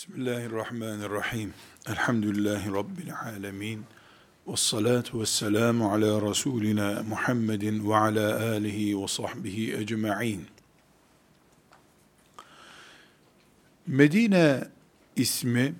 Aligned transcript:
Bismillahirrahmanirrahim. 0.00 1.54
Elhamdülillahi 1.86 2.72
Rabbil 2.72 3.14
alemin. 3.14 3.84
Ve 4.46 4.56
salatu 4.56 5.20
ve 5.20 5.26
selamu 5.26 5.92
ala 5.92 6.30
Resulina 6.30 7.02
Muhammedin 7.02 7.90
ve 7.90 7.96
ala 7.96 8.50
alihi 8.50 9.02
ve 9.02 9.08
sahbihi 9.08 9.76
ecma'in. 9.76 10.46
Medine 13.86 14.68
ismi 15.16 15.74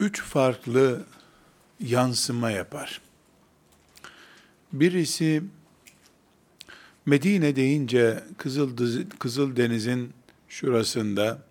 üç 0.00 0.22
farklı 0.22 1.04
yansıma 1.80 2.50
yapar. 2.50 3.00
Birisi 4.72 5.42
Medine 7.06 7.56
deyince 7.56 8.24
Kızıl, 8.38 8.76
Kızıl 9.18 9.56
Deniz'in 9.56 10.12
şurasında 10.54 11.42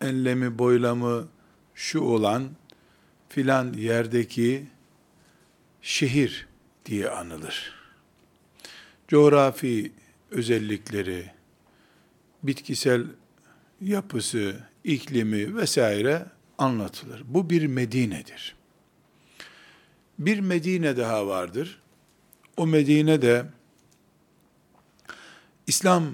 enlemi 0.00 0.58
boylamı 0.58 1.28
şu 1.74 2.00
olan 2.00 2.50
filan 3.28 3.72
yerdeki 3.72 4.66
şehir 5.82 6.46
diye 6.86 7.10
anılır. 7.10 7.74
Coğrafi 9.08 9.92
özellikleri, 10.30 11.30
bitkisel 12.42 13.06
yapısı, 13.80 14.56
iklimi 14.84 15.56
vesaire 15.56 16.26
anlatılır. 16.58 17.22
Bu 17.26 17.50
bir 17.50 17.66
Medine'dir. 17.66 18.56
Bir 20.18 20.40
Medine 20.40 20.96
daha 20.96 21.26
vardır. 21.26 21.82
O 22.56 22.66
Medine 22.66 23.22
de 23.22 23.46
İslam 25.66 26.04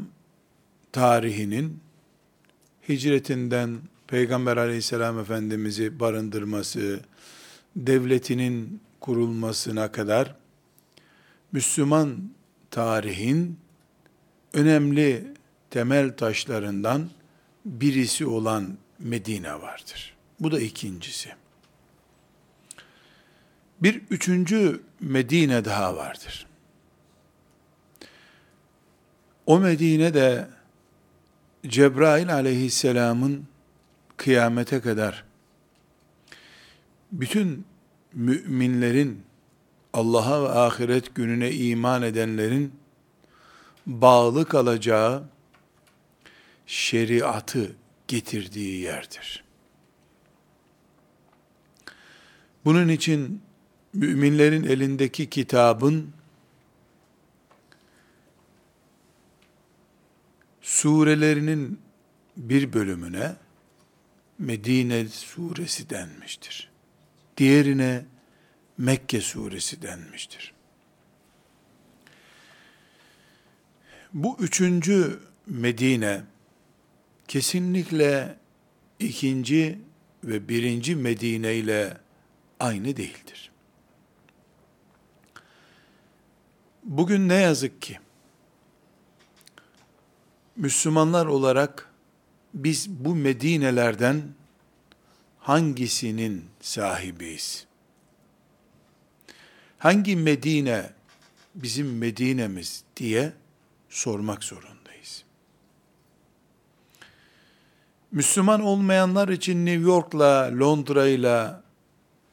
tarihinin 0.93 1.81
hicretinden 2.91 3.79
Peygamber 4.07 4.57
aleyhisselam 4.57 5.19
efendimizi 5.19 6.01
barındırması, 6.01 7.01
devletinin 7.77 8.81
kurulmasına 9.01 9.93
kadar 9.93 10.35
Müslüman 11.53 12.31
tarihin 12.71 13.59
önemli 14.53 15.35
temel 15.71 16.17
taşlarından 16.17 17.11
birisi 17.65 18.27
olan 18.27 18.79
Medine 18.99 19.61
vardır. 19.61 20.15
Bu 20.41 20.53
da 20.53 20.61
ikincisi. 20.61 21.31
Bir 23.83 24.03
üçüncü 24.11 24.81
Medine 25.01 25.65
daha 25.65 25.97
vardır. 25.97 26.47
O 29.47 29.61
Medine 29.61 30.15
de 30.15 30.49
Cebrail 31.67 32.35
aleyhisselamın 32.35 33.45
kıyamete 34.17 34.81
kadar 34.81 35.25
bütün 37.13 37.65
müminlerin 38.13 39.23
Allah'a 39.93 40.43
ve 40.43 40.49
ahiret 40.49 41.15
gününe 41.15 41.53
iman 41.53 42.03
edenlerin 42.03 42.73
bağlı 43.87 44.45
kalacağı 44.45 45.25
şeriatı 46.67 47.77
getirdiği 48.09 48.81
yerdir. 48.81 49.45
Bunun 52.65 52.89
için 52.89 53.43
müminlerin 53.93 54.65
elindeki 54.65 55.31
kitabın 55.31 56.13
surelerinin 60.81 61.81
bir 62.37 62.73
bölümüne 62.73 63.37
Medine 64.39 65.09
suresi 65.09 65.91
denmiştir. 65.91 66.71
Diğerine 67.37 68.05
Mekke 68.79 69.21
suresi 69.21 69.83
denmiştir. 69.83 70.53
Bu 74.15 74.37
üçüncü 74.41 75.21
Medine 75.47 76.23
kesinlikle 77.29 78.37
ikinci 78.99 79.79
ve 80.25 80.49
birinci 80.49 80.97
Medine 80.97 81.55
ile 81.55 81.97
aynı 82.61 82.97
değildir. 82.97 83.51
Bugün 86.85 87.29
ne 87.29 87.35
yazık 87.35 87.83
ki 87.83 87.99
Müslümanlar 90.61 91.27
olarak 91.27 91.89
biz 92.55 92.91
bu 92.91 93.15
Medine'lerden 93.15 94.23
hangisinin 95.39 96.45
sahibiyiz? 96.61 97.67
Hangi 99.79 100.17
Medine 100.17 100.91
bizim 101.55 101.99
Medine'miz 101.99 102.85
diye 102.97 103.33
sormak 103.89 104.45
zorundayız. 104.45 105.25
Müslüman 108.13 108.61
olmayanlar 108.61 109.29
için 109.29 109.67
New 109.67 109.83
York'la, 109.83 110.51
Londra'yla 110.61 111.63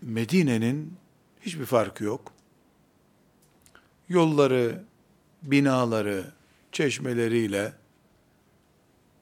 Medine'nin 0.01 0.93
hiçbir 1.41 1.65
farkı 1.65 2.03
yok. 2.03 2.33
Yolları, 4.09 4.83
binaları, 5.43 6.31
çeşmeleriyle 6.71 7.73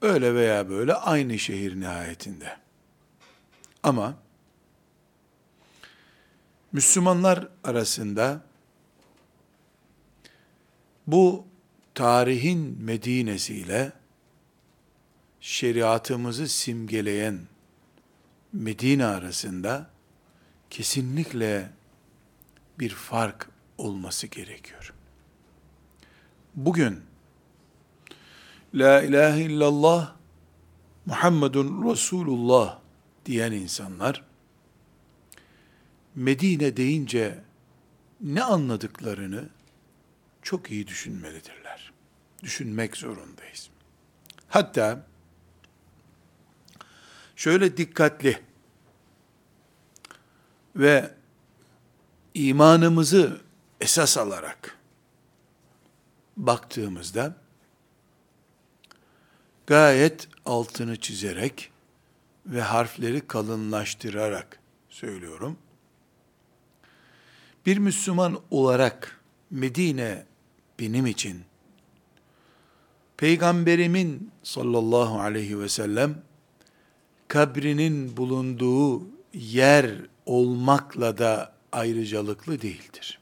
Öyle 0.02 0.34
veya 0.34 0.68
böyle 0.68 0.94
aynı 0.94 1.38
şehir 1.38 1.80
nihayetinde. 1.80 2.56
Ama 3.82 4.14
Müslümanlar 6.72 7.48
arasında 7.64 8.40
bu 11.06 11.46
tarihin 11.94 12.78
Medine'si 12.80 13.54
ile 13.54 13.92
şeriatımızı 15.40 16.48
simgeleyen 16.48 17.38
Medine 18.52 19.06
arasında 19.06 19.90
kesinlikle 20.70 21.70
bir 22.78 22.90
fark 22.90 23.48
olması 23.78 24.26
gerekiyor. 24.26 24.94
Bugün 26.54 27.05
La 28.76 29.02
ilahe 29.02 29.42
illallah 29.42 30.14
Muhammedun 31.06 31.90
Resulullah 31.90 32.78
diyen 33.26 33.52
insanlar 33.52 34.24
Medine 36.14 36.76
deyince 36.76 37.42
ne 38.20 38.42
anladıklarını 38.42 39.48
çok 40.42 40.70
iyi 40.70 40.86
düşünmelidirler. 40.86 41.92
Düşünmek 42.42 42.96
zorundayız. 42.96 43.70
Hatta 44.48 45.06
şöyle 47.36 47.76
dikkatli 47.76 48.42
ve 50.76 51.10
imanımızı 52.34 53.40
esas 53.80 54.18
alarak 54.18 54.78
baktığımızda 56.36 57.45
gayet 59.66 60.28
altını 60.44 60.96
çizerek 60.96 61.70
ve 62.46 62.62
harfleri 62.62 63.26
kalınlaştırarak 63.26 64.60
söylüyorum. 64.88 65.58
Bir 67.66 67.78
Müslüman 67.78 68.40
olarak 68.50 69.20
Medine 69.50 70.26
benim 70.78 71.06
için 71.06 71.44
Peygamberimin 73.16 74.30
sallallahu 74.42 75.20
aleyhi 75.20 75.60
ve 75.60 75.68
sellem 75.68 76.22
kabrinin 77.28 78.16
bulunduğu 78.16 79.02
yer 79.34 79.90
olmakla 80.26 81.18
da 81.18 81.52
ayrıcalıklı 81.72 82.62
değildir. 82.62 83.18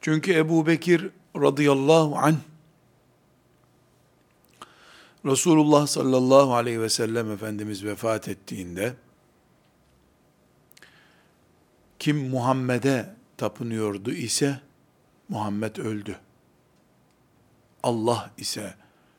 Çünkü 0.00 0.34
Ebu 0.34 0.66
Bekir 0.66 1.10
radıyallahu 1.40 2.16
anh 2.16 2.36
Resulullah 5.24 5.86
sallallahu 5.86 6.54
aleyhi 6.54 6.80
ve 6.80 6.88
sellem 6.88 7.30
Efendimiz 7.30 7.84
vefat 7.84 8.28
ettiğinde 8.28 8.94
kim 11.98 12.28
Muhammed'e 12.28 13.14
tapınıyordu 13.36 14.12
ise 14.12 14.60
Muhammed 15.28 15.76
öldü. 15.76 16.18
Allah 17.82 18.30
ise 18.36 18.74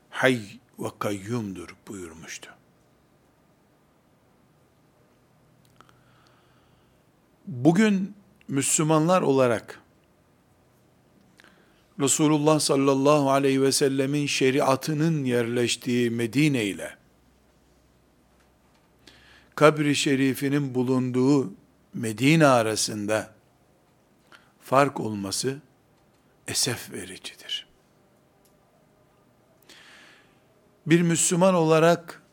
hay 0.09 0.41
ve 0.79 0.87
kayyumdur 0.99 1.75
buyurmuştu. 1.87 2.49
Bugün 7.47 8.15
Müslümanlar 8.47 9.21
olarak 9.21 9.81
Resulullah 11.99 12.59
sallallahu 12.59 13.31
aleyhi 13.31 13.61
ve 13.61 13.71
sellemin 13.71 14.25
şeriatının 14.25 15.23
yerleştiği 15.23 16.09
Medine 16.09 16.65
ile 16.65 16.97
kabri 19.55 19.95
şerifinin 19.95 20.75
bulunduğu 20.75 21.53
Medine 21.93 22.47
arasında 22.47 23.33
fark 24.61 24.99
olması 24.99 25.59
esef 26.47 26.91
vericidir. 26.91 27.67
Bir 30.87 31.01
Müslüman 31.01 31.53
olarak 31.53 32.23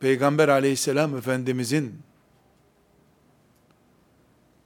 Peygamber 0.00 0.48
aleyhisselam 0.48 1.16
Efendimizin 1.16 2.02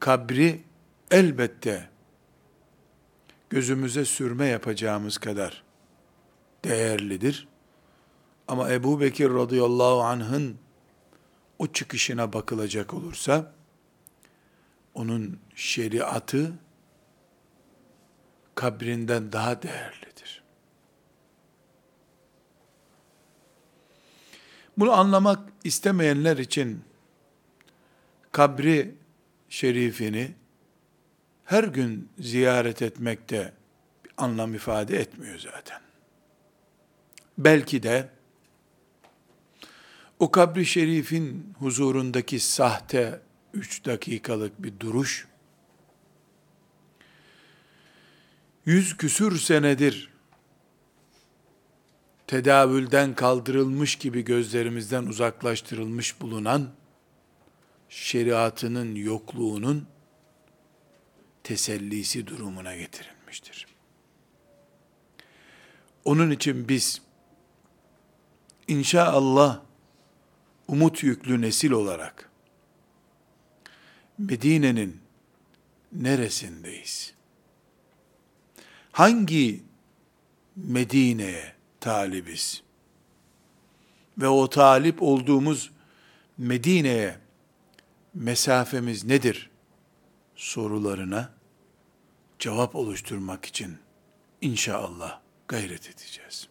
kabri 0.00 0.62
elbette 1.10 1.93
gözümüze 3.50 4.04
sürme 4.04 4.46
yapacağımız 4.46 5.18
kadar 5.18 5.64
değerlidir. 6.64 7.48
Ama 8.48 8.72
Ebu 8.72 9.00
Bekir 9.00 9.30
radıyallahu 9.30 10.02
anh'ın 10.02 10.58
o 11.58 11.66
çıkışına 11.66 12.32
bakılacak 12.32 12.94
olursa, 12.94 13.52
onun 14.94 15.40
şeriatı 15.54 16.52
kabrinden 18.54 19.32
daha 19.32 19.62
değerlidir. 19.62 20.42
Bunu 24.76 24.92
anlamak 24.92 25.52
istemeyenler 25.64 26.36
için 26.36 26.84
kabri 28.32 28.94
şerifini 29.48 30.34
her 31.44 31.64
gün 31.64 32.08
ziyaret 32.18 32.82
etmekte 32.82 33.52
bir 34.04 34.10
anlam 34.16 34.54
ifade 34.54 34.96
etmiyor 34.96 35.38
zaten. 35.38 35.80
Belki 37.38 37.82
de 37.82 38.08
o 40.18 40.30
kabri 40.30 40.66
şerifin 40.66 41.54
huzurundaki 41.58 42.40
sahte 42.40 43.20
üç 43.54 43.84
dakikalık 43.84 44.62
bir 44.62 44.80
duruş, 44.80 45.28
yüz 48.66 48.96
küsür 48.96 49.38
senedir 49.38 50.14
tedavülden 52.26 53.14
kaldırılmış 53.14 53.96
gibi 53.96 54.24
gözlerimizden 54.24 55.06
uzaklaştırılmış 55.06 56.20
bulunan 56.20 56.68
şeriatının 57.88 58.94
yokluğunun 58.94 59.86
tesellisi 61.44 62.26
durumuna 62.26 62.76
getirilmiştir. 62.76 63.66
Onun 66.04 66.30
için 66.30 66.68
biz 66.68 67.02
inşallah 68.68 69.60
umut 70.68 71.02
yüklü 71.02 71.40
nesil 71.40 71.70
olarak 71.70 72.30
Medine'nin 74.18 75.00
neresindeyiz? 75.92 77.14
Hangi 78.92 79.62
Medine'ye 80.56 81.52
talibiz? 81.80 82.62
Ve 84.18 84.28
o 84.28 84.50
talip 84.50 85.02
olduğumuz 85.02 85.70
Medine'ye 86.38 87.18
mesafemiz 88.14 89.04
nedir? 89.04 89.50
Sorularına 90.36 91.33
cevap 92.38 92.74
oluşturmak 92.74 93.44
için 93.44 93.78
inşallah 94.40 95.20
gayret 95.48 95.90
edeceğiz. 95.90 96.48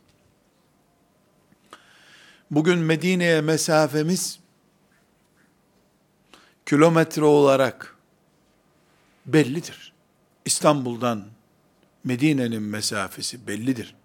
Bugün 2.51 2.79
Medine'ye 2.79 3.41
mesafemiz 3.41 4.39
kilometre 6.65 7.23
olarak 7.23 7.97
bellidir. 9.25 9.93
İstanbul'dan 10.45 11.25
Medine'nin 12.03 12.61
mesafesi 12.61 13.47
bellidir. 13.47 13.95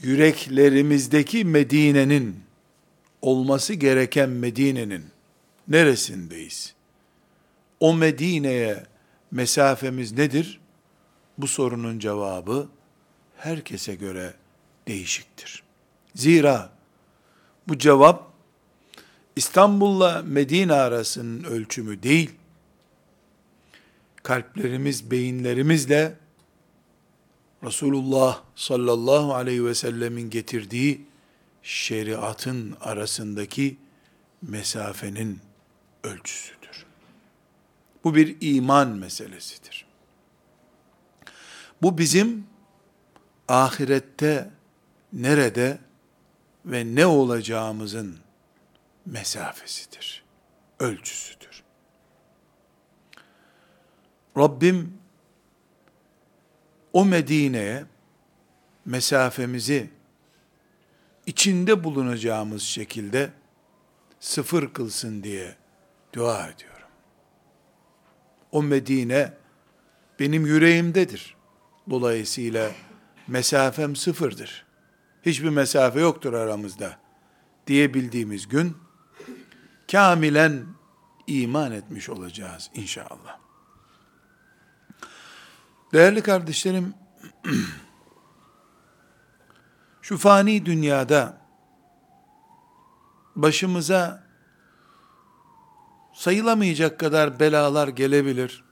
Yüreklerimizdeki 0.00 1.44
Medine'nin 1.44 2.40
olması 3.22 3.74
gereken 3.74 4.28
Medine'nin 4.28 5.04
neresindeyiz? 5.68 6.74
O 7.80 7.94
Medine'ye 7.94 8.89
mesafemiz 9.30 10.12
nedir? 10.12 10.60
Bu 11.38 11.46
sorunun 11.46 11.98
cevabı 11.98 12.68
herkese 13.36 13.94
göre 13.94 14.34
değişiktir. 14.88 15.62
Zira 16.14 16.72
bu 17.68 17.78
cevap 17.78 18.30
İstanbul'la 19.36 20.22
Medine 20.22 20.72
arasının 20.72 21.44
ölçümü 21.44 22.02
değil, 22.02 22.30
kalplerimiz, 24.22 25.10
beyinlerimizle 25.10 26.16
Resulullah 27.64 28.42
sallallahu 28.56 29.34
aleyhi 29.34 29.64
ve 29.64 29.74
sellemin 29.74 30.30
getirdiği 30.30 31.06
şeriatın 31.62 32.76
arasındaki 32.80 33.76
mesafenin 34.42 35.40
ölçüsüdür. 36.04 36.59
Bu 38.04 38.14
bir 38.14 38.36
iman 38.40 38.88
meselesidir. 38.88 39.86
Bu 41.82 41.98
bizim 41.98 42.46
ahirette 43.48 44.50
nerede 45.12 45.78
ve 46.64 46.84
ne 46.94 47.06
olacağımızın 47.06 48.18
mesafesidir, 49.06 50.24
ölçüsüdür. 50.78 51.62
Rabbim 54.38 54.98
o 56.92 57.04
Medine'ye 57.04 57.84
mesafemizi 58.84 59.90
içinde 61.26 61.84
bulunacağımız 61.84 62.62
şekilde 62.62 63.30
sıfır 64.20 64.72
kılsın 64.72 65.22
diye 65.22 65.56
dua 66.12 66.48
ediyorum. 66.48 66.69
O 68.52 68.62
Medine 68.62 69.32
benim 70.20 70.46
yüreğimdedir. 70.46 71.36
Dolayısıyla 71.90 72.70
mesafem 73.28 73.96
sıfırdır. 73.96 74.66
Hiçbir 75.26 75.48
mesafe 75.48 76.00
yoktur 76.00 76.32
aramızda 76.32 76.98
diyebildiğimiz 77.66 78.48
gün 78.48 78.76
kamilen 79.90 80.66
iman 81.26 81.72
etmiş 81.72 82.08
olacağız 82.08 82.70
inşallah. 82.74 83.38
Değerli 85.92 86.22
kardeşlerim, 86.22 86.94
şu 90.02 90.18
fani 90.18 90.66
dünyada 90.66 91.40
başımıza 93.36 94.19
sayılamayacak 96.20 96.98
kadar 96.98 97.40
belalar 97.40 97.88
gelebilir. 97.88 98.64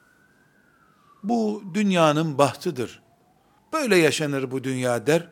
Bu 1.23 1.63
dünyanın 1.75 2.39
bahtıdır. 2.39 3.03
Böyle 3.73 3.97
yaşanır 3.97 4.51
bu 4.51 4.65
dünya 4.65 5.07
der. 5.07 5.29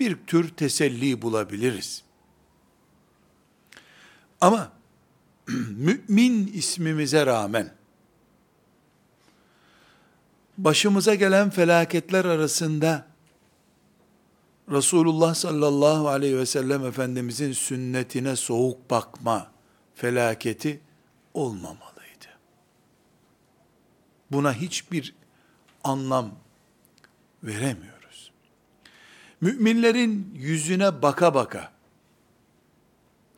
Bir 0.00 0.16
tür 0.26 0.48
teselli 0.48 1.22
bulabiliriz. 1.22 2.04
Ama 4.40 4.72
mümin 5.76 6.46
ismimize 6.46 7.26
rağmen 7.26 7.74
başımıza 10.58 11.14
gelen 11.14 11.50
felaketler 11.50 12.24
arasında 12.24 13.06
Resulullah 14.70 15.34
sallallahu 15.34 16.08
aleyhi 16.08 16.36
ve 16.36 16.46
sellem 16.46 16.84
Efendimizin 16.84 17.52
sünnetine 17.52 18.36
soğuk 18.36 18.90
bakma 18.90 19.50
felaketi 19.94 20.80
olmamalıydı. 21.34 22.26
Buna 24.30 24.52
hiçbir 24.52 25.14
anlam 25.84 26.30
veremiyoruz. 27.42 28.32
Müminlerin 29.40 30.34
yüzüne 30.34 31.02
baka 31.02 31.34
baka, 31.34 31.72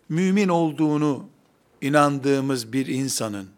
mümin 0.08 0.48
olduğunu 0.48 1.28
inandığımız 1.80 2.72
bir 2.72 2.86
insanın, 2.86 3.48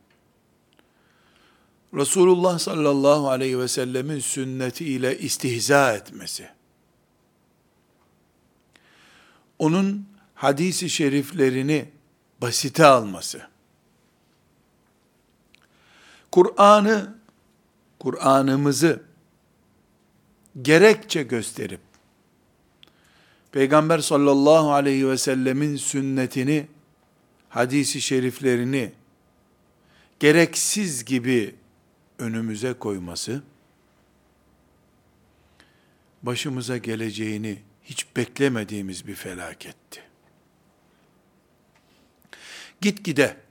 Resulullah 1.94 2.58
sallallahu 2.58 3.28
aleyhi 3.28 3.58
ve 3.58 3.68
sellemin 3.68 4.18
sünneti 4.18 4.84
ile 4.84 5.18
istihza 5.18 5.94
etmesi, 5.94 6.48
onun 9.58 10.06
hadisi 10.34 10.90
şeriflerini 10.90 11.88
basite 12.42 12.86
alması, 12.86 13.48
Kur'an'ı, 16.34 17.14
Kur'an'ımızı 17.98 19.02
gerekçe 20.62 21.22
gösterip 21.22 21.80
Peygamber 23.52 23.98
sallallahu 23.98 24.72
aleyhi 24.72 25.08
ve 25.08 25.18
sellemin 25.18 25.76
sünnetini, 25.76 26.66
hadisi 27.48 28.00
şeriflerini 28.00 28.92
gereksiz 30.20 31.04
gibi 31.04 31.54
önümüze 32.18 32.72
koyması, 32.72 33.42
başımıza 36.22 36.76
geleceğini 36.76 37.58
hiç 37.84 38.16
beklemediğimiz 38.16 39.06
bir 39.06 39.14
felaketti. 39.14 40.02
Gitgide 42.80 43.43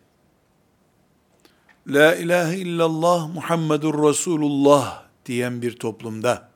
La 1.87 2.15
ilahe 2.15 2.57
illallah 2.57 3.27
Muhammedur 3.27 4.09
Resulullah 4.09 5.03
diyen 5.25 5.61
bir 5.61 5.75
toplumda 5.75 6.49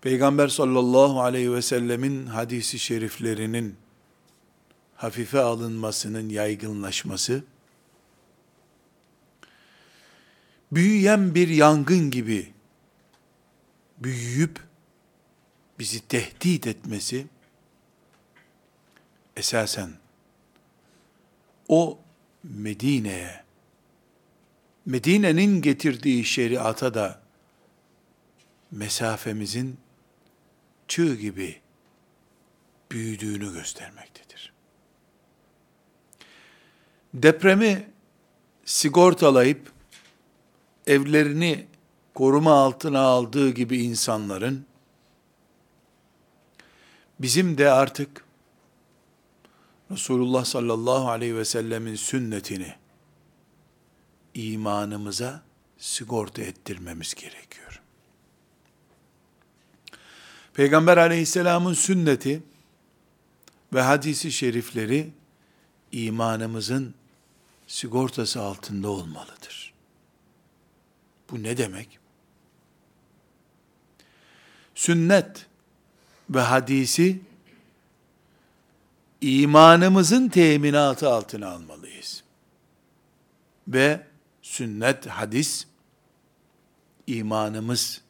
Peygamber 0.00 0.48
sallallahu 0.48 1.20
aleyhi 1.20 1.52
ve 1.52 1.62
sellemin 1.62 2.26
hadisi 2.26 2.78
şeriflerinin 2.78 3.76
hafife 4.96 5.40
alınmasının 5.40 6.28
yaygınlaşması 6.28 7.44
büyüyen 10.72 11.34
bir 11.34 11.48
yangın 11.48 12.10
gibi 12.10 12.52
büyüyüp 13.98 14.60
bizi 15.78 16.00
tehdit 16.08 16.66
etmesi 16.66 17.26
esasen 19.36 19.90
o 21.68 21.98
Medine'ye 22.44 23.44
Medine'nin 24.86 25.62
getirdiği 25.62 26.24
şeriata 26.24 26.94
da 26.94 27.20
mesafemizin 28.70 29.76
çığ 30.88 31.14
gibi 31.14 31.60
büyüdüğünü 32.90 33.52
göstermektedir. 33.52 34.52
Depremi 37.14 37.88
sigortalayıp 38.64 39.72
evlerini 40.86 41.66
koruma 42.14 42.52
altına 42.52 43.00
aldığı 43.00 43.50
gibi 43.50 43.82
insanların 43.82 44.66
bizim 47.20 47.58
de 47.58 47.70
artık 47.70 48.24
Resulullah 49.90 50.44
sallallahu 50.44 51.10
aleyhi 51.10 51.36
ve 51.36 51.44
sellemin 51.44 51.94
sünnetini 51.94 52.74
imanımıza 54.34 55.42
sigorta 55.78 56.42
ettirmemiz 56.42 57.14
gerekiyor. 57.14 57.82
Peygamber 60.54 60.96
aleyhisselamın 60.96 61.74
sünneti 61.74 62.42
ve 63.72 63.80
hadisi 63.80 64.32
şerifleri 64.32 65.10
imanımızın 65.92 66.94
sigortası 67.66 68.40
altında 68.40 68.88
olmalıdır. 68.88 69.72
Bu 71.30 71.42
ne 71.42 71.56
demek? 71.56 71.98
Sünnet 74.74 75.46
ve 76.30 76.40
hadisi 76.40 77.20
imanımızın 79.20 80.28
teminatı 80.28 81.08
altına 81.08 81.48
almalıyız. 81.48 82.22
Ve 83.68 84.06
sünnet, 84.42 85.06
hadis 85.06 85.66
imanımız 87.06 88.00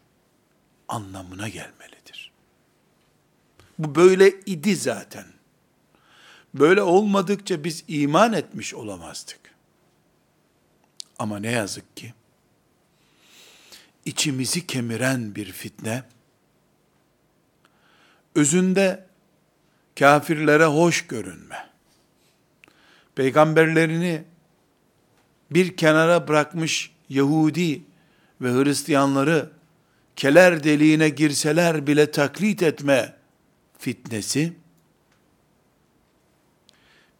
anlamına 0.89 1.49
gelmelidir. 1.49 2.33
Bu 3.79 3.95
böyle 3.95 4.41
idi 4.41 4.77
zaten. 4.77 5.25
Böyle 6.55 6.83
olmadıkça 6.83 7.65
biz 7.65 7.85
iman 7.89 8.33
etmiş 8.33 8.75
olamazdık. 8.75 9.41
Ama 11.19 11.39
ne 11.39 11.51
yazık 11.51 11.97
ki 11.97 12.15
içimizi 14.05 14.67
kemiren 14.67 15.35
bir 15.35 15.53
fitne 15.53 16.03
özünde 18.35 19.07
kafirlere 20.01 20.65
hoş 20.65 21.07
görünme, 21.07 21.69
peygamberlerini 23.15 24.25
bir 25.51 25.77
kenara 25.77 26.29
bırakmış 26.29 26.93
Yahudi 27.09 27.83
ve 28.41 28.49
Hristiyanları 28.49 29.51
keler 30.17 30.65
deliğine 30.65 31.09
girseler 31.09 31.87
bile 31.87 32.11
taklit 32.11 32.63
etme 32.63 33.17
fitnesi, 33.79 34.53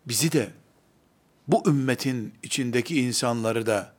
bizi 0.07 0.33
de 0.33 0.51
bu 1.49 1.63
ümmetin 1.67 2.35
içindeki 2.43 3.01
insanları 3.01 3.67
da 3.67 3.95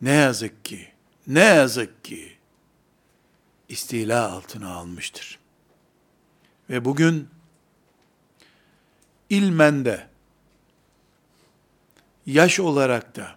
ne 0.00 0.12
yazık 0.12 0.64
ki, 0.64 0.88
ne 1.26 1.44
yazık 1.44 2.04
ki 2.04 2.32
istila 3.68 4.32
altına 4.32 4.74
almıştır. 4.74 5.41
Ve 6.72 6.84
bugün 6.84 7.28
ilmen 9.30 9.84
de 9.84 10.08
yaş 12.26 12.60
olarak 12.60 13.16
da 13.16 13.36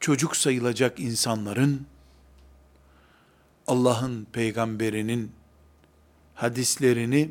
çocuk 0.00 0.36
sayılacak 0.36 1.00
insanların 1.00 1.86
Allah'ın 3.66 4.26
peygamberinin 4.32 5.32
hadislerini 6.34 7.30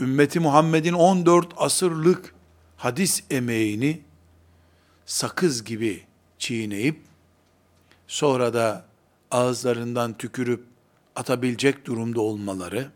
ümmeti 0.00 0.40
Muhammed'in 0.40 0.92
14 0.92 1.54
asırlık 1.56 2.34
hadis 2.76 3.24
emeğini 3.30 4.02
sakız 5.06 5.64
gibi 5.64 6.06
çiğneyip 6.38 7.00
sonra 8.06 8.54
da 8.54 8.86
ağızlarından 9.30 10.18
tükürüp 10.18 10.66
atabilecek 11.16 11.86
durumda 11.86 12.20
olmaları 12.20 12.90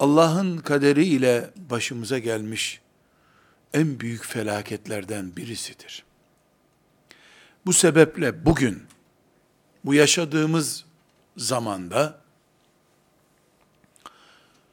Allah'ın 0.00 0.58
kaderi 0.58 1.04
ile 1.04 1.50
başımıza 1.56 2.18
gelmiş 2.18 2.80
en 3.74 4.00
büyük 4.00 4.24
felaketlerden 4.24 5.36
birisidir. 5.36 6.04
Bu 7.66 7.72
sebeple 7.72 8.44
bugün 8.44 8.82
bu 9.84 9.94
yaşadığımız 9.94 10.84
zamanda 11.36 12.20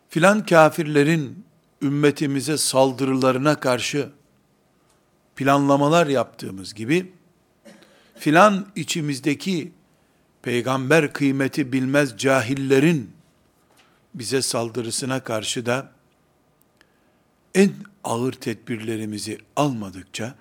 filan 0.10 0.46
kafirlerin 0.46 1.46
ümmetimize 1.82 2.58
saldırılarına 2.58 3.60
karşı 3.60 4.10
planlamalar 5.36 6.08
yaptığımız 6.08 6.74
gibi 6.74 7.14
filan 8.16 8.68
içimizdeki 8.76 9.72
peygamber 10.42 11.14
kıymeti 11.14 11.72
bilmez 11.74 12.18
cahillerin 12.18 13.12
bize 14.14 14.42
saldırısına 14.42 15.24
karşı 15.24 15.66
da 15.66 15.92
en 17.56 17.72
ağır 18.04 18.34
tedbirlerimizi 18.34 19.38
almadıkça 19.56 20.36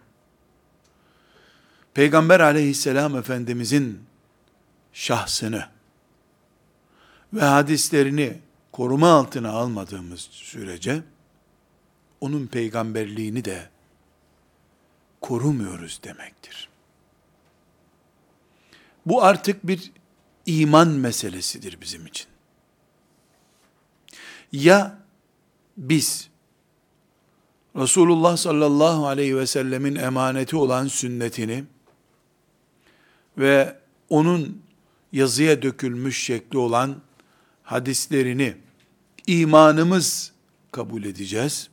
Peygamber 1.95 2.41
aleyhisselam 2.41 3.17
efendimizin 3.17 4.05
şahsını 4.93 5.69
ve 7.33 7.41
hadislerini 7.41 8.39
koruma 8.73 9.11
altına 9.13 9.51
almadığımız 9.51 10.21
sürece 10.21 11.03
onun 12.21 12.47
peygamberliğini 12.47 13.45
de 13.45 13.69
korumuyoruz 15.21 16.01
demektir. 16.05 16.69
Bu 19.07 19.23
artık 19.23 19.67
bir 19.67 19.93
iman 20.47 20.89
meselesidir 20.89 21.81
bizim 21.81 22.07
için. 22.07 22.32
Ya 24.53 24.99
biz 25.77 26.29
Resulullah 27.77 28.37
sallallahu 28.37 29.07
aleyhi 29.07 29.37
ve 29.37 29.47
sellemin 29.47 29.97
emaneti 29.97 30.57
olan 30.57 30.87
sünnetini 30.87 31.65
ve 33.39 33.77
onun 34.09 34.63
yazıya 35.13 35.63
dökülmüş 35.63 36.25
şekli 36.25 36.59
olan 36.59 36.97
hadislerini 37.63 38.57
imanımız 39.27 40.33
kabul 40.73 41.05
edeceğiz. 41.05 41.71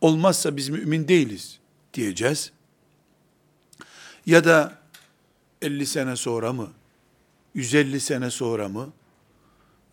Olmazsa 0.00 0.56
biz 0.56 0.68
mümin 0.68 1.08
değiliz 1.08 1.58
diyeceğiz. 1.94 2.52
Ya 4.26 4.44
da 4.44 4.78
50 5.62 5.86
sene 5.86 6.16
sonra 6.16 6.52
mı, 6.52 6.70
150 7.54 8.00
sene 8.00 8.30
sonra 8.30 8.68
mı, 8.68 8.92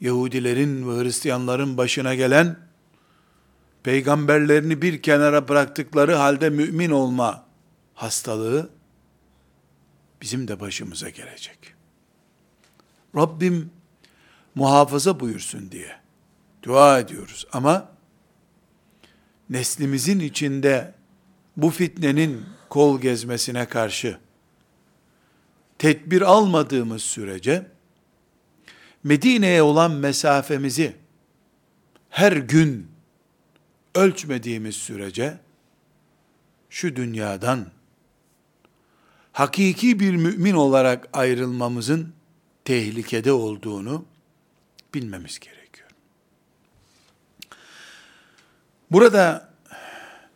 Yahudilerin 0.01 0.89
ve 0.89 1.03
Hristiyanların 1.03 1.77
başına 1.77 2.15
gelen, 2.15 2.57
peygamberlerini 3.83 4.81
bir 4.81 5.01
kenara 5.01 5.47
bıraktıkları 5.47 6.15
halde 6.15 6.49
mümin 6.49 6.91
olma 6.91 7.45
hastalığı, 7.93 8.69
bizim 10.21 10.47
de 10.47 10.59
başımıza 10.59 11.09
gelecek. 11.09 11.59
Rabbim 13.15 13.71
muhafaza 14.55 15.19
buyursun 15.19 15.71
diye 15.71 15.99
dua 16.63 16.99
ediyoruz. 16.99 17.47
Ama 17.51 17.91
neslimizin 19.49 20.19
içinde 20.19 20.93
bu 21.57 21.69
fitnenin 21.69 22.45
kol 22.69 23.01
gezmesine 23.01 23.65
karşı 23.65 24.17
tedbir 25.77 26.21
almadığımız 26.21 27.01
sürece 27.01 27.67
Medine'ye 29.03 29.61
olan 29.61 29.91
mesafemizi 29.91 30.95
her 32.09 32.31
gün 32.31 32.87
ölçmediğimiz 33.95 34.75
sürece 34.75 35.37
şu 36.69 36.95
dünyadan 36.95 37.65
hakiki 39.31 39.99
bir 39.99 40.15
mümin 40.15 40.53
olarak 40.53 41.09
ayrılmamızın 41.13 42.13
tehlikede 42.65 43.31
olduğunu 43.31 44.05
bilmemiz 44.93 45.39
gerekiyor. 45.39 45.89
Burada 48.91 49.49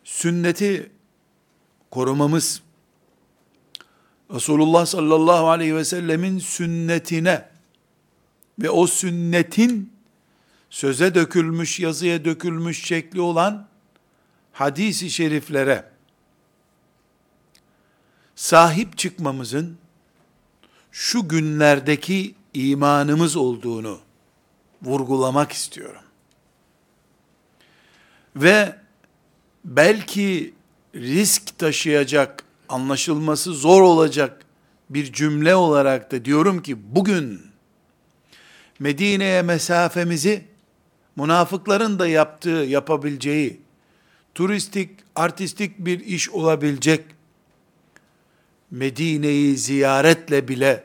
sünneti 0.04 0.90
korumamız 1.90 2.62
Resulullah 4.30 4.86
sallallahu 4.86 5.48
aleyhi 5.48 5.76
ve 5.76 5.84
sellemin 5.84 6.38
sünnetine 6.38 7.53
ve 8.58 8.70
o 8.70 8.86
sünnetin 8.86 9.92
söze 10.70 11.14
dökülmüş, 11.14 11.80
yazıya 11.80 12.24
dökülmüş 12.24 12.84
şekli 12.84 13.20
olan 13.20 13.68
hadisi 14.52 15.10
şeriflere 15.10 15.90
sahip 18.34 18.98
çıkmamızın 18.98 19.78
şu 20.92 21.28
günlerdeki 21.28 22.34
imanımız 22.54 23.36
olduğunu 23.36 24.00
vurgulamak 24.82 25.52
istiyorum. 25.52 26.02
Ve 28.36 28.78
belki 29.64 30.54
risk 30.94 31.58
taşıyacak, 31.58 32.44
anlaşılması 32.68 33.54
zor 33.54 33.82
olacak 33.82 34.44
bir 34.90 35.12
cümle 35.12 35.54
olarak 35.54 36.12
da 36.12 36.24
diyorum 36.24 36.62
ki 36.62 36.94
bugün 36.94 37.53
Medine'ye 38.78 39.42
mesafemizi 39.42 40.44
münafıkların 41.16 41.98
da 41.98 42.08
yaptığı, 42.08 42.48
yapabileceği 42.48 43.60
turistik, 44.34 44.90
artistik 45.16 45.78
bir 45.78 46.00
iş 46.00 46.30
olabilecek 46.30 47.04
Medine'yi 48.70 49.56
ziyaretle 49.56 50.48
bile 50.48 50.84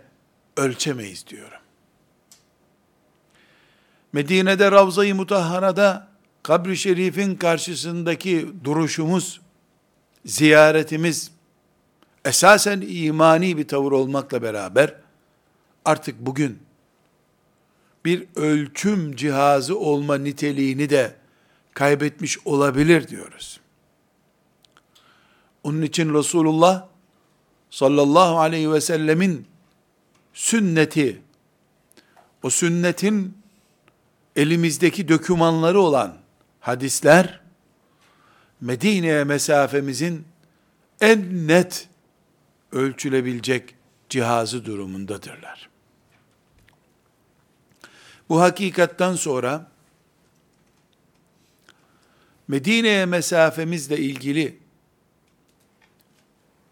ölçemeyiz 0.57 1.27
diyorum. 1.27 1.59
Medine'de 4.13 4.71
Ravza-i 4.71 5.13
Mutahhara'da 5.13 6.07
kabri 6.43 6.77
şerifin 6.77 7.35
karşısındaki 7.35 8.47
duruşumuz, 8.63 9.41
ziyaretimiz 10.25 11.31
esasen 12.25 12.81
imani 12.87 13.57
bir 13.57 13.67
tavır 13.67 13.91
olmakla 13.91 14.41
beraber 14.41 14.95
artık 15.85 16.19
bugün 16.19 16.59
bir 18.05 18.25
ölçüm 18.35 19.15
cihazı 19.15 19.79
olma 19.79 20.17
niteliğini 20.17 20.89
de 20.89 21.15
kaybetmiş 21.73 22.37
olabilir 22.45 23.07
diyoruz. 23.07 23.59
Onun 25.63 25.81
için 25.81 26.13
Resulullah 26.13 26.87
sallallahu 27.69 28.39
aleyhi 28.39 28.71
ve 28.71 28.81
sellemin 28.81 29.47
sünneti, 30.33 31.21
o 32.43 32.49
sünnetin 32.49 33.37
elimizdeki 34.35 35.07
dokümanları 35.07 35.79
olan 35.79 36.17
hadisler, 36.59 37.39
Medine'ye 38.61 39.23
mesafemizin 39.23 40.25
en 41.01 41.47
net 41.47 41.87
ölçülebilecek 42.71 43.75
cihazı 44.09 44.65
durumundadırlar. 44.65 45.68
Bu 48.29 48.41
hakikattan 48.41 49.15
sonra 49.15 49.67
Medine'ye 52.47 53.05
mesafemizle 53.05 53.97
ilgili 53.97 54.59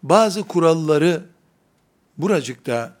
bazı 0.02 0.42
kuralları 0.42 1.26
buracıkta 2.18 2.96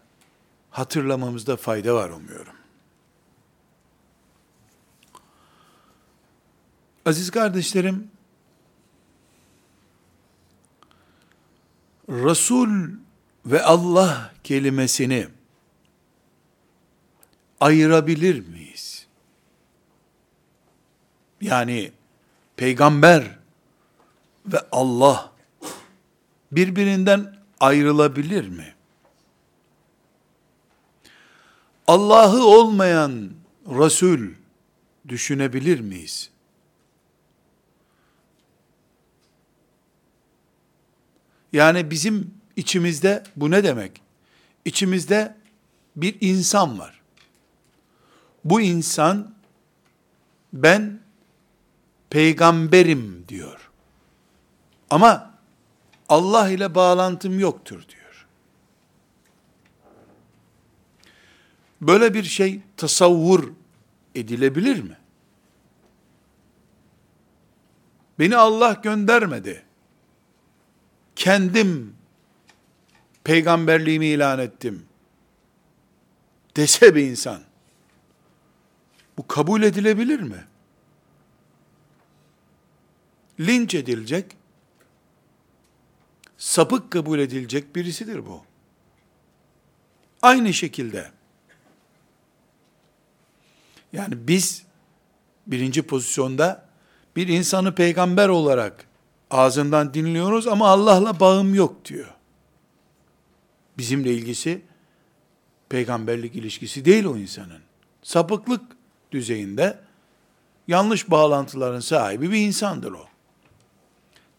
hatırlamamızda 0.70 1.56
fayda 1.56 1.94
var 1.94 2.10
umuyorum. 2.10 2.52
Aziz 7.06 7.30
kardeşlerim, 7.30 8.10
Resul 12.08 12.90
ve 13.46 13.62
Allah 13.62 14.32
kelimesini 14.44 15.28
ayırabilir 17.60 18.48
miyiz? 18.48 19.06
Yani 21.40 21.92
peygamber 22.56 23.38
ve 24.46 24.58
Allah 24.72 25.32
birbirinden 26.52 27.36
ayrılabilir 27.60 28.48
mi? 28.48 28.74
Allah'ı 31.86 32.42
olmayan 32.42 33.30
Resul 33.66 34.28
düşünebilir 35.08 35.80
miyiz? 35.80 36.30
Yani 41.52 41.90
bizim 41.90 42.34
içimizde 42.56 43.22
bu 43.36 43.50
ne 43.50 43.64
demek? 43.64 44.00
İçimizde 44.64 45.36
bir 45.96 46.16
insan 46.20 46.78
var. 46.78 46.97
Bu 48.50 48.60
insan 48.60 49.34
ben 50.52 51.00
peygamberim 52.10 53.24
diyor. 53.28 53.70
Ama 54.90 55.34
Allah 56.08 56.50
ile 56.50 56.74
bağlantım 56.74 57.38
yoktur 57.38 57.88
diyor. 57.88 58.26
Böyle 61.80 62.14
bir 62.14 62.22
şey 62.24 62.60
tasavvur 62.76 63.52
edilebilir 64.14 64.82
mi? 64.82 64.96
Beni 68.18 68.36
Allah 68.36 68.72
göndermedi. 68.72 69.62
Kendim 71.16 71.94
peygamberliğimi 73.24 74.06
ilan 74.06 74.38
ettim. 74.38 74.86
Dese 76.56 76.94
bir 76.94 77.02
insan. 77.02 77.47
Bu 79.18 79.26
kabul 79.26 79.62
edilebilir 79.62 80.20
mi? 80.20 80.44
Linç 83.40 83.74
edilecek, 83.74 84.36
sapık 86.36 86.90
kabul 86.90 87.18
edilecek 87.18 87.76
birisidir 87.76 88.26
bu. 88.26 88.42
Aynı 90.22 90.52
şekilde, 90.52 91.10
yani 93.92 94.28
biz 94.28 94.62
birinci 95.46 95.82
pozisyonda 95.82 96.68
bir 97.16 97.28
insanı 97.28 97.74
peygamber 97.74 98.28
olarak 98.28 98.86
ağzından 99.30 99.94
dinliyoruz 99.94 100.46
ama 100.46 100.68
Allah'la 100.68 101.20
bağım 101.20 101.54
yok 101.54 101.84
diyor. 101.84 102.14
Bizimle 103.78 104.12
ilgisi 104.14 104.62
peygamberlik 105.68 106.36
ilişkisi 106.36 106.84
değil 106.84 107.04
o 107.04 107.16
insanın. 107.16 107.62
Sapıklık 108.02 108.77
düzeyinde 109.12 109.78
yanlış 110.68 111.10
bağlantıların 111.10 111.80
sahibi 111.80 112.30
bir 112.30 112.46
insandır 112.46 112.92
o. 112.92 113.06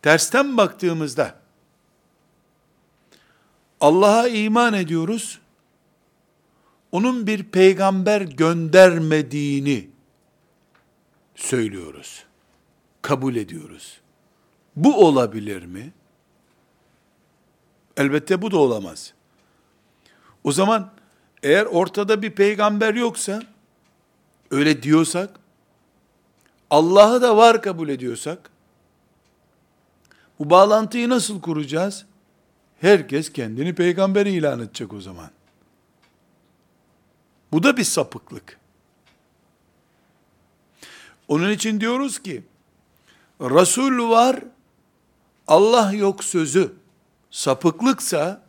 Tersten 0.02 0.58
baktığımızda 0.58 1.36
Allah'a 3.82 4.28
iman 4.28 4.74
ediyoruz. 4.74 5.40
Onun 6.92 7.28
bir 7.28 7.44
peygamber 7.44 8.22
göndermediğini 8.22 9.90
söylüyoruz. 11.36 12.24
Kabul 13.02 13.36
ediyoruz. 13.36 14.02
Bu 14.76 15.06
olabilir 15.06 15.66
mi? 15.66 15.94
Elbette 17.98 18.42
bu 18.42 18.52
da 18.52 18.58
olamaz. 18.58 19.14
O 20.44 20.52
zaman 20.52 20.92
eğer 21.44 21.66
ortada 21.66 22.22
bir 22.22 22.32
peygamber 22.32 22.94
yoksa 22.94 23.44
öyle 24.52 24.84
diyorsak 24.84 25.40
Allah'ı 26.70 27.22
da 27.22 27.38
var 27.38 27.62
kabul 27.62 27.90
ediyorsak 27.90 28.50
bu 30.40 30.50
bağlantıyı 30.50 31.10
nasıl 31.10 31.42
kuracağız? 31.42 32.06
Herkes 32.82 33.34
kendini 33.34 33.76
peygamber 33.76 34.26
ilan 34.26 34.60
edecek 34.60 34.94
o 34.94 35.02
zaman. 35.02 35.30
Bu 37.52 37.64
da 37.64 37.78
bir 37.78 37.84
sapıklık. 37.84 38.60
Onun 41.28 41.52
için 41.52 41.82
diyoruz 41.82 42.20
ki, 42.20 42.44
Resul 43.42 44.10
var, 44.10 44.40
Allah 45.48 45.94
yok 45.94 46.24
sözü 46.24 46.74
sapıklıksa, 47.32 48.42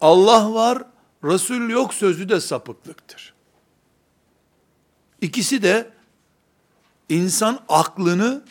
Allah 0.00 0.54
var, 0.54 0.82
Resul 1.24 1.70
yok 1.70 1.94
sözü 1.94 2.28
de 2.28 2.40
sapıklıktır. 2.40 3.33
İkisi 5.24 5.62
de 5.62 5.90
insan 7.08 7.60
aklını 7.68 8.42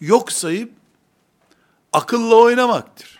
yok 0.00 0.32
sayıp 0.32 0.72
akılla 1.92 2.34
oynamaktır. 2.34 3.18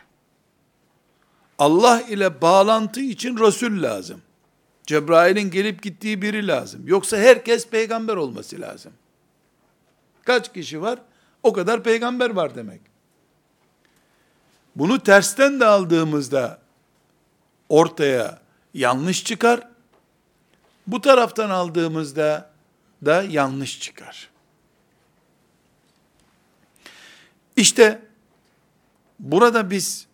Allah 1.58 2.02
ile 2.02 2.40
bağlantı 2.40 3.00
için 3.00 3.38
Resul 3.38 3.82
lazım. 3.82 4.22
Cebrail'in 4.86 5.50
gelip 5.50 5.82
gittiği 5.82 6.22
biri 6.22 6.46
lazım. 6.46 6.88
Yoksa 6.88 7.16
herkes 7.16 7.68
peygamber 7.68 8.16
olması 8.16 8.60
lazım. 8.60 8.92
Kaç 10.24 10.52
kişi 10.52 10.82
var? 10.82 10.98
O 11.42 11.52
kadar 11.52 11.82
peygamber 11.82 12.30
var 12.30 12.54
demek. 12.54 12.80
Bunu 14.76 15.02
tersten 15.02 15.60
de 15.60 15.66
aldığımızda 15.66 16.58
ortaya 17.68 18.38
yanlış 18.74 19.24
çıkar. 19.24 19.68
Bu 20.86 21.00
taraftan 21.00 21.50
aldığımızda 21.50 22.57
da 23.04 23.22
yanlış 23.22 23.80
çıkar. 23.80 24.30
İşte 27.56 28.02
burada 29.18 29.70
biz 29.70 30.06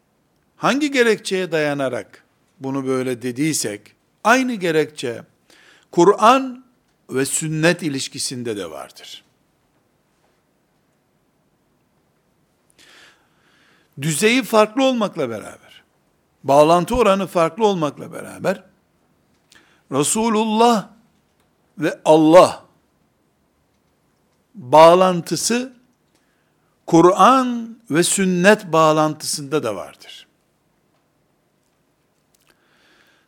hangi 0.57 0.91
gerekçeye 0.91 1.53
dayanarak 1.53 2.25
bunu 2.61 2.87
böyle 2.87 3.23
dediysek, 3.23 3.97
aynı 4.25 4.55
gerekçe 4.55 5.23
Kur'an 5.93 6.65
ve 7.11 7.27
sünnet 7.27 7.83
ilişkisinde 7.83 8.57
de 8.57 8.71
vardır. 8.71 9.25
Düzeyi 14.03 14.43
farklı 14.43 14.85
olmakla 14.85 15.31
beraber, 15.31 15.83
bağlantı 16.45 16.97
oranı 16.97 17.27
farklı 17.27 17.67
olmakla 17.67 18.13
beraber, 18.13 18.65
Resulullah 19.93 20.89
ve 21.79 22.01
Allah 22.05 22.64
bağlantısı 24.55 25.73
Kur'an 26.87 27.79
ve 27.91 28.03
sünnet 28.03 28.73
bağlantısında 28.73 29.63
da 29.63 29.77
vardır. 29.77 30.27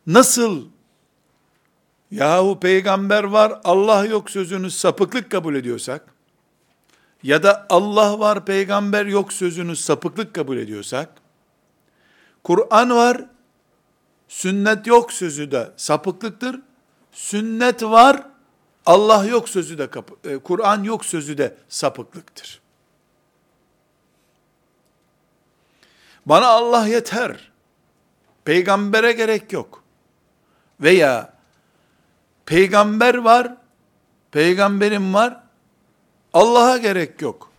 Nasıl 0.06 0.64
yahu 2.10 2.60
peygamber 2.60 3.24
var 3.24 3.60
Allah 3.64 4.04
yok 4.04 4.30
sözünü 4.30 4.70
sapıklık 4.70 5.30
kabul 5.30 5.54
ediyorsak 5.54 6.14
ya 7.22 7.42
da 7.42 7.66
Allah 7.68 8.18
var 8.18 8.44
peygamber 8.44 9.06
yok 9.06 9.32
sözünü 9.32 9.76
sapıklık 9.76 10.34
kabul 10.34 10.56
ediyorsak 10.56 11.08
Kur'an 12.44 12.90
var 12.90 13.24
sünnet 14.28 14.86
yok 14.86 15.12
sözü 15.12 15.50
de 15.50 15.72
sapıklıktır. 15.76 16.60
Sünnet 17.12 17.82
var 17.82 18.22
Allah 18.86 19.24
yok 19.24 19.48
sözü 19.48 19.78
de 19.78 19.88
e, 20.24 20.38
Kur'an 20.38 20.82
yok 20.82 21.04
sözü 21.04 21.38
de 21.38 21.56
sapıklıktır. 21.68 22.60
Bana 26.26 26.46
Allah 26.46 26.86
yeter. 26.86 27.50
Peygambere 28.44 29.12
gerek 29.12 29.52
yok. 29.52 29.82
Veya 30.80 31.32
peygamber 32.46 33.14
var, 33.14 33.54
peygamberim 34.30 35.14
var, 35.14 35.40
Allah'a 36.32 36.76
gerek 36.78 37.22
yok. 37.22 37.50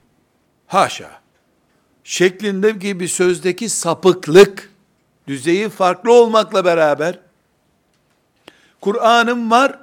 Haşa. 0.67 1.21
Şeklinde 2.03 2.71
gibi 2.71 3.07
sözdeki 3.07 3.69
sapıklık, 3.69 4.73
düzeyi 5.27 5.69
farklı 5.69 6.13
olmakla 6.13 6.65
beraber, 6.65 7.19
Kur'an'ım 8.81 9.51
var, 9.51 9.79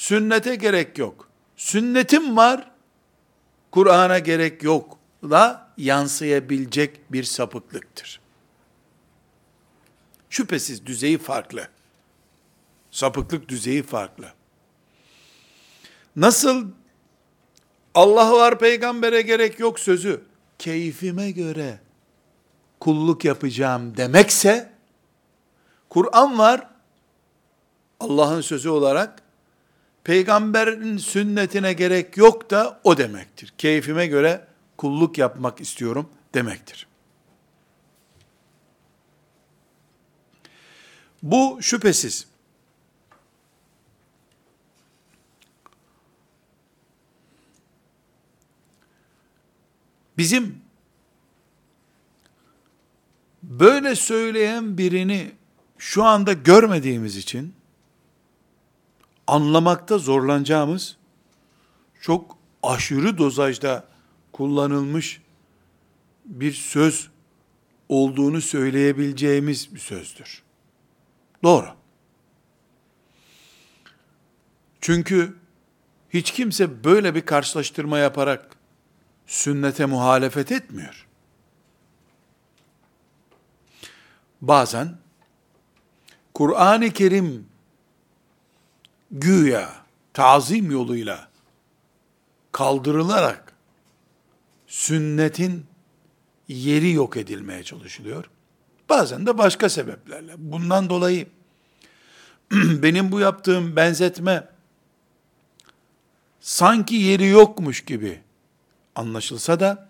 sünnete 0.00 0.54
gerek 0.54 0.98
yok. 0.98 1.28
Sünnetim 1.56 2.36
var, 2.36 2.70
Kur'an'a 3.70 4.18
gerek 4.18 4.62
yok 4.62 4.98
da 5.22 5.68
yansıyabilecek 5.76 7.12
bir 7.12 7.24
sapıklıktır. 7.24 8.20
Şüphesiz 10.30 10.86
düzeyi 10.86 11.18
farklı. 11.18 11.68
Sapıklık 12.90 13.48
düzeyi 13.48 13.82
farklı. 13.82 14.32
Nasıl 16.16 16.66
Allah 17.94 18.32
var 18.32 18.58
peygambere 18.58 19.22
gerek 19.22 19.60
yok 19.60 19.80
sözü 19.80 20.24
keyfime 20.58 21.30
göre 21.30 21.80
kulluk 22.80 23.24
yapacağım 23.24 23.96
demekse 23.96 24.72
Kur'an 25.88 26.38
var 26.38 26.70
Allah'ın 28.00 28.40
sözü 28.40 28.68
olarak 28.68 29.29
peygamberin 30.04 30.96
sünnetine 30.96 31.72
gerek 31.72 32.16
yok 32.16 32.50
da 32.50 32.80
o 32.84 32.98
demektir. 32.98 33.52
Keyfime 33.58 34.06
göre 34.06 34.46
kulluk 34.76 35.18
yapmak 35.18 35.60
istiyorum 35.60 36.10
demektir. 36.34 36.86
Bu 41.22 41.58
şüphesiz 41.62 42.26
bizim 50.18 50.62
böyle 53.42 53.94
söyleyen 53.94 54.78
birini 54.78 55.32
şu 55.78 56.04
anda 56.04 56.32
görmediğimiz 56.32 57.16
için 57.16 57.54
anlamakta 59.30 59.98
zorlanacağımız 59.98 60.96
çok 62.00 62.38
aşırı 62.62 63.18
dozajda 63.18 63.84
kullanılmış 64.32 65.22
bir 66.24 66.52
söz 66.52 67.10
olduğunu 67.88 68.40
söyleyebileceğimiz 68.40 69.74
bir 69.74 69.80
sözdür. 69.80 70.42
Doğru. 71.42 71.68
Çünkü 74.80 75.36
hiç 76.10 76.30
kimse 76.30 76.84
böyle 76.84 77.14
bir 77.14 77.26
karşılaştırma 77.26 77.98
yaparak 77.98 78.56
sünnete 79.26 79.86
muhalefet 79.86 80.52
etmiyor. 80.52 81.06
Bazen 84.40 84.98
Kur'an-ı 86.34 86.90
Kerim 86.90 87.49
güya 89.10 89.72
tazim 90.12 90.70
yoluyla 90.70 91.28
kaldırılarak 92.52 93.52
sünnetin 94.66 95.66
yeri 96.48 96.92
yok 96.92 97.16
edilmeye 97.16 97.62
çalışılıyor. 97.62 98.30
Bazen 98.88 99.26
de 99.26 99.38
başka 99.38 99.68
sebeplerle. 99.68 100.32
Bundan 100.38 100.90
dolayı 100.90 101.28
benim 102.52 103.12
bu 103.12 103.20
yaptığım 103.20 103.76
benzetme 103.76 104.48
sanki 106.40 106.94
yeri 106.94 107.26
yokmuş 107.26 107.84
gibi 107.84 108.20
anlaşılsa 108.94 109.60
da 109.60 109.88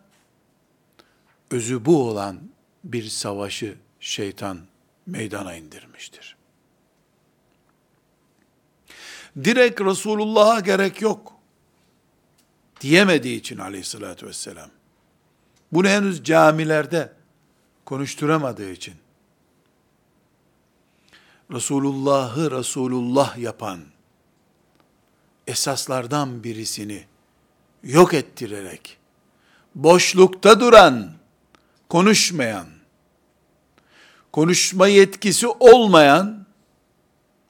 özü 1.51 1.85
bu 1.85 2.09
olan 2.09 2.41
bir 2.85 3.09
savaşı 3.09 3.75
şeytan 4.01 4.59
meydana 5.07 5.55
indirmiştir. 5.55 6.37
Direkt 9.37 9.81
Resulullah'a 9.81 10.61
gerek 10.61 11.03
yok 11.03 11.33
diyemediği 12.81 13.38
için 13.38 13.59
aleyhissalatü 13.59 14.27
vesselam, 14.27 14.71
bunu 15.73 15.88
henüz 15.88 16.25
camilerde 16.25 17.12
konuşturamadığı 17.85 18.71
için, 18.71 18.95
Resulullah'ı 21.53 22.51
Resulullah 22.51 23.38
yapan 23.38 23.81
esaslardan 25.47 26.45
birisini 26.45 27.05
yok 27.83 28.14
ettirerek, 28.14 28.97
boşlukta 29.75 30.61
duran, 30.61 31.12
konuşmayan, 31.88 32.66
konuşma 34.33 34.88
yetkisi 34.88 35.47
olmayan 35.47 36.39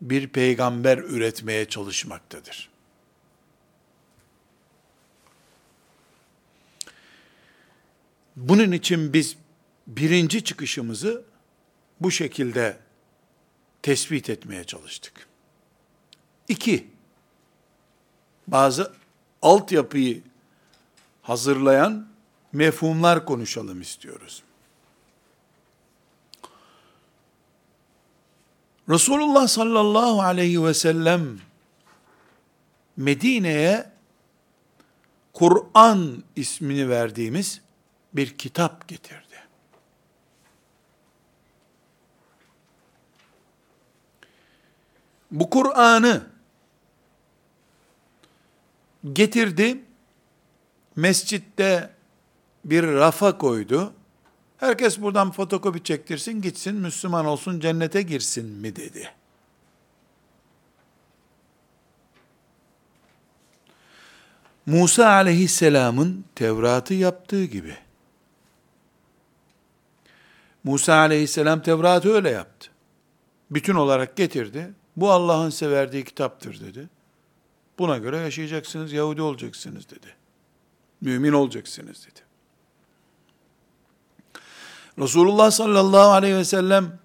bir 0.00 0.28
peygamber 0.28 0.98
üretmeye 0.98 1.68
çalışmaktadır. 1.68 2.70
Bunun 8.36 8.72
için 8.72 9.12
biz 9.12 9.36
birinci 9.86 10.44
çıkışımızı 10.44 11.24
bu 12.00 12.10
şekilde 12.10 12.78
tespit 13.82 14.30
etmeye 14.30 14.64
çalıştık. 14.64 15.26
İki, 16.48 16.86
bazı 18.46 18.92
altyapıyı 19.42 20.22
hazırlayan 21.22 22.08
mefhumlar 22.52 23.26
konuşalım 23.26 23.80
istiyoruz. 23.80 24.42
Resulullah 28.90 29.48
sallallahu 29.48 30.22
aleyhi 30.22 30.64
ve 30.64 30.74
sellem 30.74 31.40
Medine'ye 32.96 33.90
Kur'an 35.32 36.24
ismini 36.36 36.88
verdiğimiz 36.88 37.60
bir 38.12 38.38
kitap 38.38 38.88
getirdi. 38.88 39.36
Bu 45.30 45.50
Kur'an'ı 45.50 46.26
getirdi, 49.12 49.84
mescitte 50.96 51.90
bir 52.64 52.82
rafa 52.82 53.38
koydu. 53.38 53.94
Herkes 54.60 55.00
buradan 55.00 55.30
fotokopi 55.30 55.84
çektirsin, 55.84 56.42
gitsin, 56.42 56.74
Müslüman 56.74 57.26
olsun, 57.26 57.60
cennete 57.60 58.02
girsin 58.02 58.46
mi 58.46 58.76
dedi. 58.76 59.12
Musa 64.66 65.06
aleyhisselamın 65.06 66.24
Tevrat'ı 66.34 66.94
yaptığı 66.94 67.44
gibi. 67.44 67.76
Musa 70.64 70.94
aleyhisselam 70.94 71.62
Tevrat'ı 71.62 72.12
öyle 72.12 72.30
yaptı. 72.30 72.70
Bütün 73.50 73.74
olarak 73.74 74.16
getirdi. 74.16 74.70
Bu 74.96 75.10
Allah'ın 75.10 75.50
severdiği 75.50 76.04
kitaptır 76.04 76.60
dedi. 76.60 76.88
Buna 77.78 77.98
göre 77.98 78.16
yaşayacaksınız, 78.16 78.92
Yahudi 78.92 79.22
olacaksınız 79.22 79.90
dedi. 79.90 80.14
Mümin 81.00 81.32
olacaksınız 81.32 82.06
dedi. 82.06 82.29
Resulullah 85.00 85.50
sallallahu 85.50 86.10
aleyhi 86.10 86.36
ve 86.36 86.44
sellem 86.44 86.98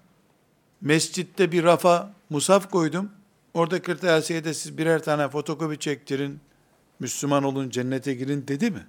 mescitte 0.80 1.52
bir 1.52 1.64
rafa 1.64 2.12
musaf 2.30 2.70
koydum. 2.70 3.10
Orada 3.54 3.82
kırtasiyede 3.82 4.54
siz 4.54 4.78
birer 4.78 5.02
tane 5.02 5.28
fotokopi 5.28 5.78
çektirin, 5.78 6.40
Müslüman 7.00 7.44
olun, 7.44 7.70
cennete 7.70 8.14
girin 8.14 8.48
dedi 8.48 8.70
mi? 8.70 8.86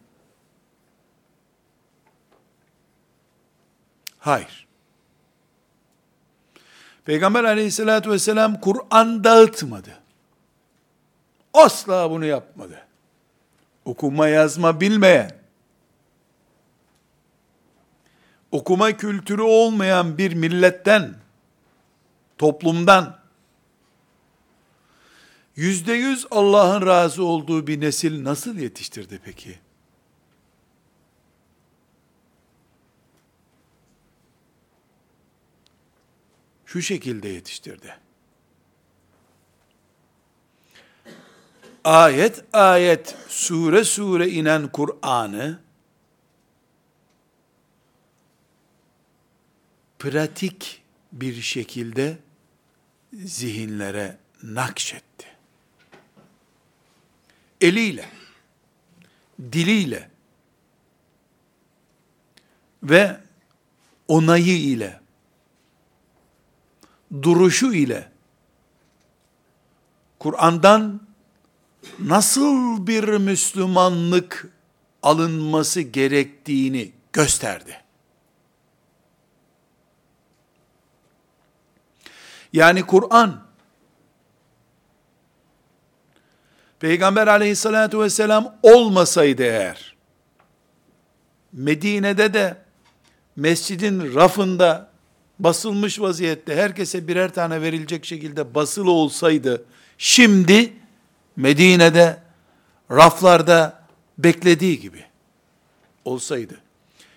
Hayır. 4.19 4.67
Peygamber 7.05 7.43
aleyhissalatü 7.43 8.11
vesselam 8.11 8.61
Kur'an 8.61 9.23
dağıtmadı. 9.23 9.99
Asla 11.53 12.11
bunu 12.11 12.25
yapmadı. 12.25 12.87
Okuma 13.85 14.27
yazma 14.27 14.81
bilmeyen, 14.81 15.36
okuma 18.51 18.97
kültürü 18.97 19.41
olmayan 19.41 20.17
bir 20.17 20.33
milletten, 20.33 21.15
toplumdan, 22.37 23.19
yüzde 25.55 25.93
yüz 25.93 26.27
Allah'ın 26.31 26.85
razı 26.85 27.23
olduğu 27.23 27.67
bir 27.67 27.81
nesil 27.81 28.23
nasıl 28.23 28.57
yetiştirdi 28.57 29.19
peki? 29.25 29.59
Şu 36.65 36.81
şekilde 36.81 37.27
yetiştirdi. 37.27 37.95
Ayet 41.83 42.43
ayet, 42.53 43.15
sure 43.27 43.83
sure 43.83 44.29
inen 44.29 44.67
Kur'an'ı 44.67 45.66
pratik 49.99 50.81
bir 51.11 51.41
şekilde 51.41 52.17
zihinlere 53.13 54.17
nakşetti 54.43 55.37
eliyle, 57.61 58.05
diliyle 59.51 60.09
ve 62.83 63.17
onayı 64.07 64.59
ile, 64.59 64.99
duruşu 67.21 67.73
ile 67.73 68.11
Kur'an'dan 70.19 71.01
nasıl 71.99 72.87
bir 72.87 73.03
Müslümanlık 73.03 74.49
alınması 75.03 75.81
gerektiğini 75.81 76.91
gösterdi. 77.13 77.81
Yani 82.53 82.83
Kur'an 82.83 83.47
Peygamber 86.79 87.27
aleyhissalatu 87.27 88.01
vesselam 88.01 88.55
olmasaydı 88.63 89.43
eğer, 89.43 89.95
Medine'de 91.53 92.33
de 92.33 92.57
mescidin 93.35 94.15
rafında 94.15 94.89
basılmış 95.39 95.99
vaziyette 95.99 96.55
herkese 96.55 97.07
birer 97.07 97.33
tane 97.33 97.61
verilecek 97.61 98.05
şekilde 98.05 98.55
basılı 98.55 98.91
olsaydı, 98.91 99.65
şimdi 99.97 100.73
Medine'de 101.35 102.19
raflarda 102.91 103.83
beklediği 104.17 104.79
gibi 104.79 105.05
olsaydı. 106.05 106.57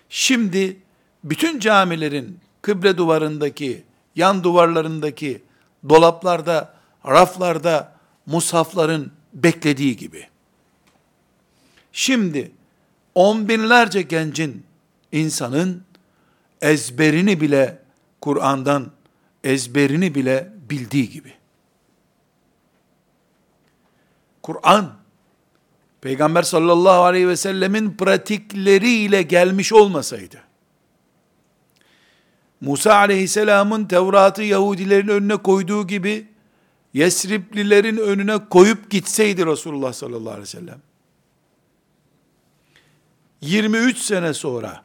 Şimdi 0.09 0.77
bütün 1.25 1.59
camilerin 1.59 2.41
kıble 2.63 2.97
duvarındaki, 2.97 3.85
yan 4.17 4.45
duvarlarındaki 4.45 5.43
dolaplarda, 5.89 6.75
raflarda 7.07 7.93
mushafların 8.27 9.11
beklediği 9.35 9.97
gibi. 9.97 10.29
Şimdi 11.93 12.53
on 13.15 13.49
binlerce 13.49 14.03
gencin, 14.03 14.67
insanın 15.13 15.85
ezberini 16.61 17.41
bile 17.41 17.79
Kur'an'dan 18.21 18.91
ezberini 19.45 20.15
bile 20.15 20.53
bildiği 20.71 21.11
gibi. 21.11 21.33
Kur'an, 24.43 24.93
Peygamber 26.01 26.43
sallallahu 26.43 27.03
aleyhi 27.03 27.29
ve 27.29 27.37
sellemin 27.37 27.97
pratikleriyle 27.97 29.23
gelmiş 29.23 29.73
olmasaydı, 29.73 30.43
Musa 32.61 32.95
aleyhisselamın 32.95 33.85
Tevrat'ı 33.85 34.43
Yahudilerin 34.43 35.09
önüne 35.09 35.37
koyduğu 35.37 35.87
gibi, 35.87 36.29
Yesriplilerin 36.95 37.97
önüne 37.97 38.49
koyup 38.49 38.91
gitseydi 38.91 39.47
Resulullah 39.47 39.93
sallallahu 39.93 40.31
aleyhi 40.31 40.43
ve 40.43 40.47
sellem, 40.47 40.81
23 43.41 43.99
sene 43.99 44.35
sonra, 44.35 44.85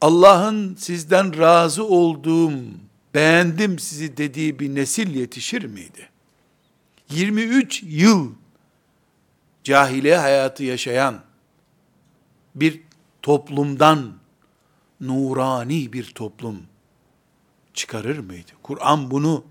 Allah'ın 0.00 0.74
sizden 0.74 1.38
razı 1.38 1.84
olduğum, 1.84 2.52
beğendim 3.14 3.78
sizi 3.78 4.16
dediği 4.16 4.58
bir 4.58 4.74
nesil 4.74 5.14
yetişir 5.14 5.64
miydi? 5.64 6.08
23 7.10 7.82
yıl 7.82 8.32
cahiliye 9.64 10.16
hayatı 10.16 10.64
yaşayan 10.64 11.20
bir 12.54 12.80
toplumdan 13.22 14.12
nurani 15.00 15.92
bir 15.92 16.14
toplum 16.14 16.62
çıkarır 17.74 18.18
mıydı? 18.18 18.52
Kur'an 18.62 19.10
bunu 19.10 19.44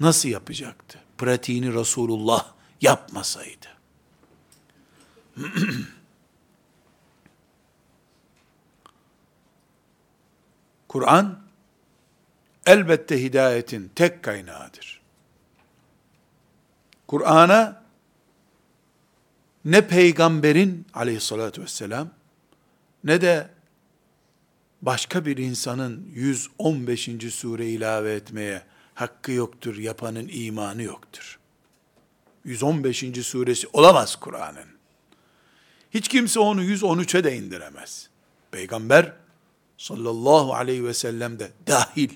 nasıl 0.00 0.28
yapacaktı? 0.28 0.98
Pratiğini 1.18 1.74
Resulullah 1.74 2.52
yapmasaydı. 2.80 3.66
Kur'an 10.88 11.42
elbette 12.66 13.22
hidayetin 13.22 13.90
tek 13.94 14.22
kaynağıdır. 14.22 15.02
Kur'an'a 17.06 17.82
ne 19.64 19.88
peygamberin 19.88 20.86
aleyhissalatü 20.94 21.62
vesselam 21.62 22.10
ne 23.04 23.20
de 23.20 23.50
başka 24.82 25.26
bir 25.26 25.36
insanın 25.36 26.08
115. 26.14 27.10
sure 27.30 27.66
ilave 27.66 28.14
etmeye 28.14 28.62
hakkı 28.94 29.32
yoktur, 29.32 29.76
yapanın 29.76 30.30
imanı 30.32 30.82
yoktur. 30.82 31.38
115. 32.44 33.04
suresi 33.22 33.68
olamaz 33.72 34.16
Kur'an'ın. 34.16 34.68
Hiç 35.90 36.08
kimse 36.08 36.40
onu 36.40 36.64
113'e 36.64 37.24
de 37.24 37.36
indiremez. 37.36 38.08
Peygamber 38.50 39.12
sallallahu 39.78 40.54
aleyhi 40.54 40.84
ve 40.84 40.94
sellem 40.94 41.38
de 41.38 41.50
dahil. 41.66 42.10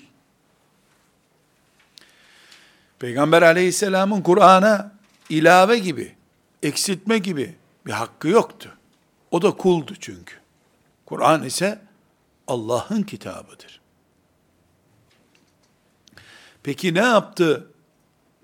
Peygamber 2.99 3.43
aleyhisselamın 3.43 4.23
Kur'an'a 4.23 4.93
ilave 5.29 5.79
gibi, 5.79 6.15
eksiltme 6.63 7.19
gibi 7.19 7.55
bir 7.87 7.93
hakkı 7.93 8.29
yoktu. 8.29 8.77
O 9.31 9.43
da 9.43 9.51
kuldu 9.51 9.95
çünkü. 10.01 10.35
Kur'an 11.07 11.45
ise 11.45 11.86
Allah'ın 12.47 13.03
kitabıdır. 13.03 13.81
Peki 16.63 16.95
ne 16.95 16.99
yaptı 16.99 17.71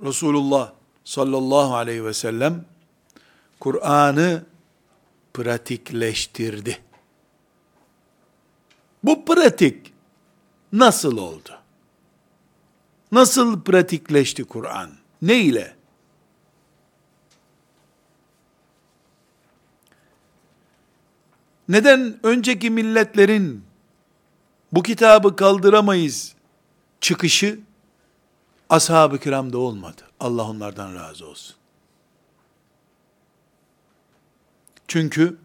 Resulullah 0.02 0.72
sallallahu 1.04 1.74
aleyhi 1.74 2.04
ve 2.04 2.14
sellem? 2.14 2.64
Kur'an'ı 3.60 4.44
pratikleştirdi. 5.34 6.78
Bu 9.04 9.24
pratik 9.24 9.92
nasıl 10.72 11.18
oldu? 11.18 11.58
Nasıl 13.12 13.62
pratikleşti 13.62 14.44
Kur'an? 14.44 14.90
Ne 15.22 15.40
ile? 15.40 15.76
Neden 21.68 22.18
önceki 22.22 22.70
milletlerin 22.70 23.64
bu 24.72 24.82
kitabı 24.82 25.36
kaldıramayız 25.36 26.34
çıkışı 27.00 27.60
ashab-ı 28.70 29.18
kiramda 29.18 29.58
olmadı. 29.58 30.02
Allah 30.20 30.44
onlardan 30.44 30.94
razı 30.94 31.26
olsun. 31.26 31.56
Çünkü 34.88 35.36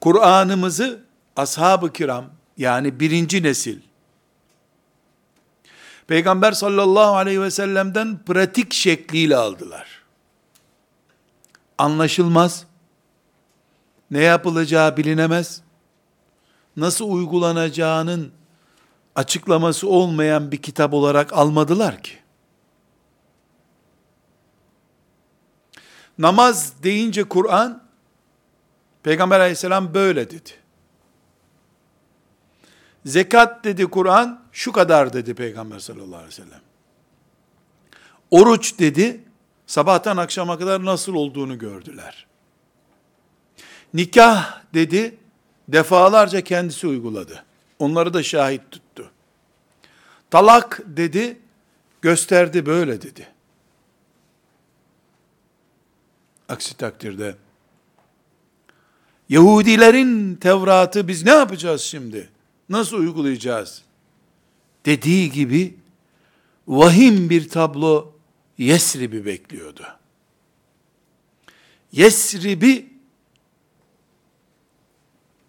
Kur'an'ımızı 0.00 1.04
ashab-ı 1.36 1.92
kiram 1.92 2.24
yani 2.56 3.00
birinci 3.00 3.42
nesil 3.42 3.80
Peygamber 6.10 6.52
sallallahu 6.52 7.16
aleyhi 7.16 7.42
ve 7.42 7.50
sellem'den 7.50 8.18
pratik 8.26 8.72
şekliyle 8.72 9.36
aldılar. 9.36 10.02
Anlaşılmaz, 11.78 12.66
ne 14.10 14.22
yapılacağı 14.22 14.96
bilinemez, 14.96 15.62
nasıl 16.76 17.10
uygulanacağının 17.10 18.32
açıklaması 19.14 19.88
olmayan 19.88 20.52
bir 20.52 20.56
kitap 20.56 20.92
olarak 20.94 21.32
almadılar 21.32 22.02
ki. 22.02 22.12
Namaz 26.18 26.82
deyince 26.82 27.24
Kur'an, 27.24 27.82
Peygamber 29.02 29.40
aleyhisselam 29.40 29.94
böyle 29.94 30.30
dedi. 30.30 30.50
Zekat 33.04 33.64
dedi 33.64 33.86
Kur'an, 33.86 34.42
şu 34.52 34.72
kadar 34.72 35.12
dedi 35.12 35.34
Peygamber 35.34 35.78
sallallahu 35.78 36.16
aleyhi 36.16 36.28
ve 36.28 36.32
sellem. 36.32 36.60
Oruç 38.30 38.78
dedi, 38.78 39.24
sabahtan 39.66 40.16
akşama 40.16 40.58
kadar 40.58 40.84
nasıl 40.84 41.14
olduğunu 41.14 41.58
gördüler. 41.58 42.26
Nikah 43.94 44.62
dedi, 44.74 45.18
defalarca 45.72 46.40
kendisi 46.40 46.86
uyguladı. 46.86 47.44
Onları 47.78 48.14
da 48.14 48.22
şahit 48.22 48.70
tuttu. 48.70 49.10
Talak 50.30 50.82
dedi, 50.86 51.38
gösterdi 52.02 52.66
böyle 52.66 53.02
dedi. 53.02 53.28
Aksi 56.48 56.76
takdirde, 56.76 57.34
Yahudilerin 59.28 60.34
Tevrat'ı 60.34 61.08
biz 61.08 61.24
ne 61.24 61.30
yapacağız 61.30 61.82
şimdi? 61.82 62.28
Nasıl 62.68 62.96
uygulayacağız? 62.96 63.82
Dediği 64.86 65.30
gibi, 65.32 65.76
vahim 66.68 67.30
bir 67.30 67.48
tablo 67.48 68.12
Yesrib'i 68.58 69.24
bekliyordu. 69.24 69.86
Yesrib'i 71.92 72.89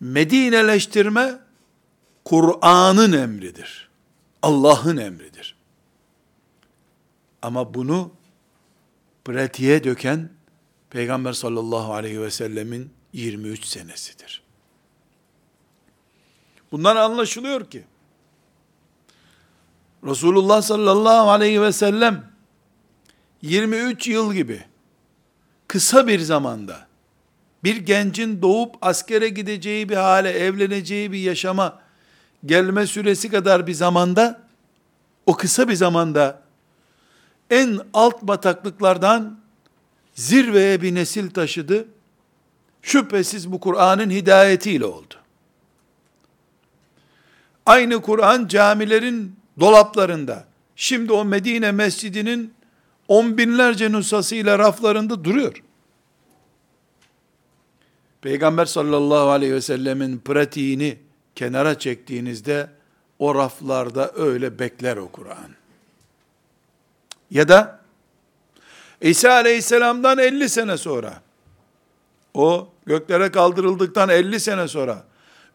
Medineleştirme 0.01 1.39
Kur'an'ın 2.25 3.11
emridir. 3.11 3.89
Allah'ın 4.41 4.97
emridir. 4.97 5.55
Ama 7.41 7.73
bunu 7.73 8.11
pratiğe 9.25 9.83
döken 9.83 10.29
Peygamber 10.89 11.33
sallallahu 11.33 11.93
aleyhi 11.93 12.21
ve 12.21 12.31
sellemin 12.31 12.93
23 13.13 13.65
senesidir. 13.65 14.43
Bundan 16.71 16.95
anlaşılıyor 16.95 17.69
ki 17.69 17.83
Resulullah 20.03 20.61
sallallahu 20.61 21.29
aleyhi 21.29 21.61
ve 21.61 21.71
sellem 21.71 22.31
23 23.41 24.07
yıl 24.07 24.33
gibi 24.33 24.65
kısa 25.67 26.07
bir 26.07 26.19
zamanda 26.19 26.90
bir 27.63 27.75
gencin 27.75 28.41
doğup 28.41 28.75
askere 28.81 29.29
gideceği 29.29 29.89
bir 29.89 29.95
hale, 29.95 30.29
evleneceği 30.29 31.11
bir 31.11 31.19
yaşama 31.19 31.79
gelme 32.45 32.87
süresi 32.87 33.29
kadar 33.29 33.67
bir 33.67 33.73
zamanda, 33.73 34.41
o 35.25 35.33
kısa 35.33 35.67
bir 35.67 35.75
zamanda 35.75 36.41
en 37.49 37.79
alt 37.93 38.21
bataklıklardan 38.21 39.39
zirveye 40.13 40.81
bir 40.81 40.95
nesil 40.95 41.29
taşıdı. 41.29 41.87
Şüphesiz 42.81 43.51
bu 43.51 43.59
Kur'an'ın 43.59 44.09
hidayetiyle 44.09 44.85
oldu. 44.85 45.13
Aynı 47.65 48.01
Kur'an 48.01 48.47
camilerin 48.47 49.35
dolaplarında, 49.59 50.45
şimdi 50.75 51.13
o 51.13 51.25
Medine 51.25 51.71
mescidinin 51.71 52.53
on 53.07 53.37
binlerce 53.37 53.91
nüshasıyla 53.91 54.59
raflarında 54.59 55.23
duruyor. 55.23 55.63
Peygamber 58.21 58.65
sallallahu 58.65 59.29
aleyhi 59.29 59.53
ve 59.53 59.61
sellemin 59.61 60.19
pratiğini 60.19 60.97
kenara 61.35 61.79
çektiğinizde 61.79 62.69
o 63.19 63.35
raflarda 63.35 64.11
öyle 64.15 64.59
bekler 64.59 64.97
o 64.97 65.07
Kur'an. 65.07 65.51
Ya 67.31 67.47
da 67.47 67.79
İsa 69.01 69.31
aleyhisselamdan 69.31 70.17
50 70.17 70.49
sene 70.49 70.77
sonra 70.77 71.21
o 72.33 72.69
göklere 72.85 73.31
kaldırıldıktan 73.31 74.09
50 74.09 74.39
sene 74.39 74.67
sonra 74.67 75.03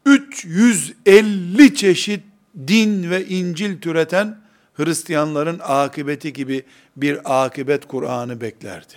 350 0.04 1.74
çeşit 1.74 2.24
din 2.68 3.10
ve 3.10 3.26
İncil 3.26 3.80
türeten 3.80 4.38
Hristiyanların 4.74 5.60
akıbeti 5.62 6.32
gibi 6.32 6.64
bir 6.96 7.44
akıbet 7.44 7.88
Kur'an'ı 7.88 8.40
beklerdi. 8.40 8.94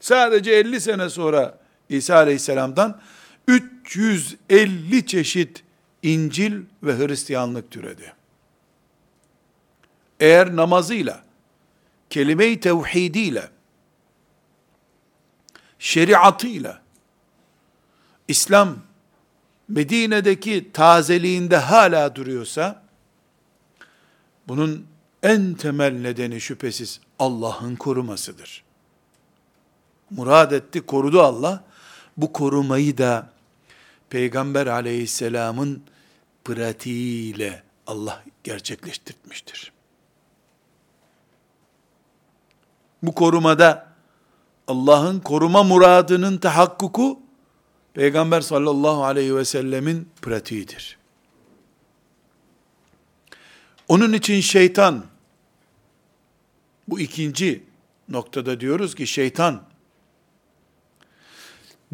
Sadece 0.00 0.52
50 0.52 0.80
sene 0.80 1.10
sonra 1.10 1.61
İsa 1.96 2.16
aleyhisselamdan 2.16 3.00
350 3.48 5.06
çeşit 5.06 5.64
İncil 6.02 6.62
ve 6.82 6.98
Hristiyanlık 6.98 7.70
türedi. 7.70 8.14
Eğer 10.20 10.56
namazıyla, 10.56 11.24
kelime-i 12.10 12.60
tevhidiyle, 12.60 13.50
şeriatıyla, 15.78 16.82
İslam 18.28 18.76
Medine'deki 19.68 20.72
tazeliğinde 20.72 21.56
hala 21.56 22.16
duruyorsa, 22.16 22.82
bunun 24.48 24.86
en 25.22 25.54
temel 25.54 25.92
nedeni 25.92 26.40
şüphesiz 26.40 27.00
Allah'ın 27.18 27.76
korumasıdır. 27.76 28.64
Murad 30.10 30.50
etti, 30.50 30.80
korudu 30.80 31.22
Allah 31.22 31.64
bu 32.16 32.32
korumayı 32.32 32.98
da 32.98 33.30
Peygamber 34.10 34.66
aleyhisselamın 34.66 35.82
pratiğiyle 36.44 37.62
Allah 37.86 38.24
gerçekleştirmiştir. 38.44 39.72
Bu 43.02 43.14
korumada 43.14 43.92
Allah'ın 44.68 45.20
koruma 45.20 45.62
muradının 45.62 46.38
tahakkuku 46.38 47.20
Peygamber 47.94 48.40
sallallahu 48.40 49.04
aleyhi 49.04 49.36
ve 49.36 49.44
sellemin 49.44 50.08
pratiğidir. 50.22 50.98
Onun 53.88 54.12
için 54.12 54.40
şeytan 54.40 55.04
bu 56.88 57.00
ikinci 57.00 57.64
noktada 58.08 58.60
diyoruz 58.60 58.94
ki 58.94 59.06
şeytan 59.06 59.62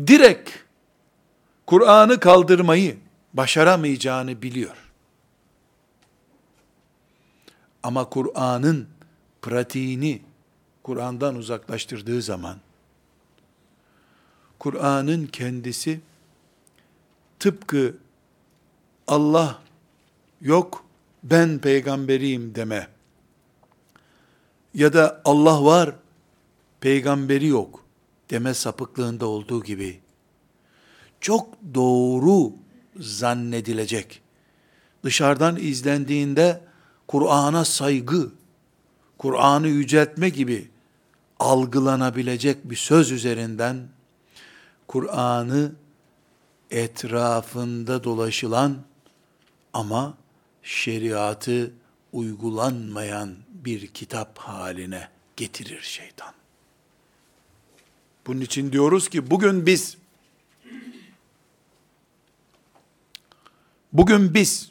direkt 0.06 0.50
Kur'an'ı 1.66 2.20
kaldırmayı 2.20 2.98
başaramayacağını 3.34 4.42
biliyor. 4.42 4.76
Ama 7.82 8.08
Kur'an'ın 8.08 8.88
pratiğini 9.42 10.22
Kur'an'dan 10.82 11.36
uzaklaştırdığı 11.36 12.22
zaman 12.22 12.56
Kur'an'ın 14.58 15.26
kendisi 15.26 16.00
tıpkı 17.38 17.96
Allah 19.06 19.58
yok 20.40 20.84
ben 21.22 21.58
peygamberiyim 21.58 22.54
deme 22.54 22.88
ya 24.74 24.92
da 24.92 25.22
Allah 25.24 25.64
var 25.64 25.94
peygamberi 26.80 27.46
yok 27.46 27.84
deme 28.30 28.54
sapıklığında 28.54 29.26
olduğu 29.26 29.64
gibi 29.64 30.00
çok 31.20 31.48
doğru 31.74 32.52
zannedilecek. 32.96 34.22
Dışarıdan 35.04 35.56
izlendiğinde 35.56 36.60
Kur'an'a 37.08 37.64
saygı, 37.64 38.30
Kur'an'ı 39.18 39.68
yüceltme 39.68 40.28
gibi 40.28 40.70
algılanabilecek 41.38 42.70
bir 42.70 42.76
söz 42.76 43.10
üzerinden 43.10 43.88
Kur'an'ı 44.86 45.72
etrafında 46.70 48.04
dolaşılan 48.04 48.76
ama 49.72 50.14
şeriatı 50.62 51.72
uygulanmayan 52.12 53.36
bir 53.50 53.86
kitap 53.86 54.38
haline 54.38 55.08
getirir 55.36 55.80
şeytan. 55.82 56.37
Bunun 58.28 58.40
için 58.40 58.72
diyoruz 58.72 59.08
ki 59.08 59.30
bugün 59.30 59.66
biz 59.66 59.96
bugün 63.92 64.34
biz 64.34 64.70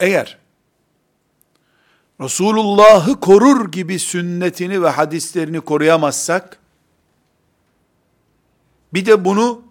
eğer 0.00 0.38
Resulullah'ı 2.20 3.20
korur 3.20 3.72
gibi 3.72 3.98
sünnetini 3.98 4.82
ve 4.82 4.88
hadislerini 4.88 5.60
koruyamazsak, 5.60 6.58
bir 8.94 9.06
de 9.06 9.24
bunu 9.24 9.62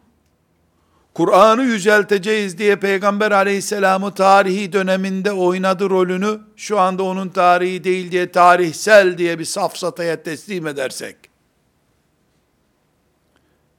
Kur'an'ı 1.13 1.63
yücelteceğiz 1.63 2.57
diye 2.57 2.75
Peygamber 2.75 3.31
aleyhisselamı 3.31 4.13
tarihi 4.13 4.73
döneminde 4.73 5.31
oynadı 5.31 5.89
rolünü, 5.89 6.39
şu 6.55 6.79
anda 6.79 7.03
onun 7.03 7.29
tarihi 7.29 7.83
değil 7.83 8.11
diye 8.11 8.31
tarihsel 8.31 9.17
diye 9.17 9.39
bir 9.39 9.45
safsataya 9.45 10.23
teslim 10.23 10.67
edersek, 10.67 11.30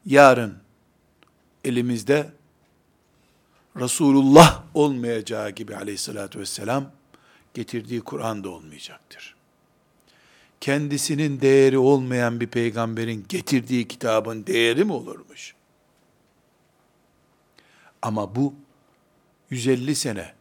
yarın 0.06 0.58
elimizde 1.64 2.32
Resulullah 3.76 4.64
olmayacağı 4.74 5.50
gibi 5.50 5.76
aleyhissalatü 5.76 6.38
vesselam, 6.38 6.92
getirdiği 7.54 8.00
Kur'an 8.00 8.44
da 8.44 8.50
olmayacaktır. 8.50 9.34
Kendisinin 10.60 11.40
değeri 11.40 11.78
olmayan 11.78 12.40
bir 12.40 12.46
peygamberin 12.46 13.24
getirdiği 13.28 13.88
kitabın 13.88 14.46
değeri 14.46 14.84
mi 14.84 14.92
olurmuş? 14.92 15.54
Ama 18.02 18.34
bu 18.34 18.54
150 19.50 19.94
sene, 19.94 20.34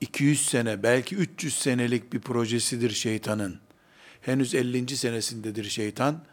200 0.00 0.46
sene, 0.46 0.82
belki 0.82 1.16
300 1.16 1.58
senelik 1.58 2.12
bir 2.12 2.20
projesidir 2.20 2.90
şeytanın. 2.90 3.60
Henüz 4.20 4.54
50. 4.54 4.96
senesindedir 4.96 5.64
şeytan. 5.64 6.24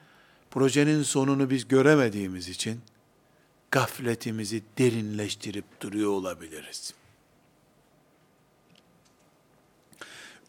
Projenin 0.51 1.03
sonunu 1.03 1.49
biz 1.49 1.67
göremediğimiz 1.67 2.49
için 2.49 2.81
gafletimizi 3.71 4.63
derinleştirip 4.77 5.81
duruyor 5.81 6.11
olabiliriz. 6.11 6.93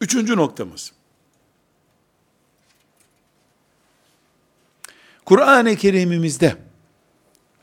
Üçüncü 0.01 0.37
noktamız. 0.37 0.93
Kur'an-ı 5.25 5.77
Kerim'imizde 5.77 6.57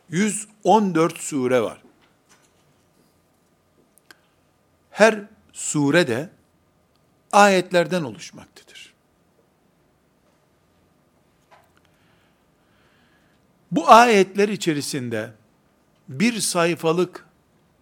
114 0.10 1.18
sure 1.18 1.62
var. 1.62 1.82
Her 4.92 5.24
sure 5.54 6.08
de 6.08 6.30
ayetlerden 7.32 8.04
oluşmaktadır. 8.04 8.69
Bu 13.72 13.90
ayetler 13.92 14.50
içerisinde 14.50 15.32
bir 16.10 16.40
sayfalık 16.40 17.26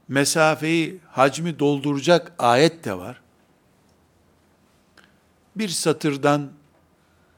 mesafeyi, 0.07 0.99
hacmi 1.11 1.59
dolduracak 1.59 2.31
ayet 2.39 2.85
de 2.85 2.97
var 2.97 3.21
bir 5.59 5.69
satırdan 5.69 6.51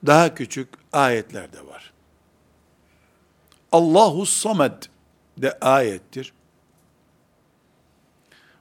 daha 0.06 0.36
küçük 0.36 0.70
ayetler 0.94 1.54
de 1.54 1.68
var. 1.68 1.94
Allahu 3.72 4.26
Samed 4.26 4.84
de 5.38 5.60
ayettir. 5.60 6.34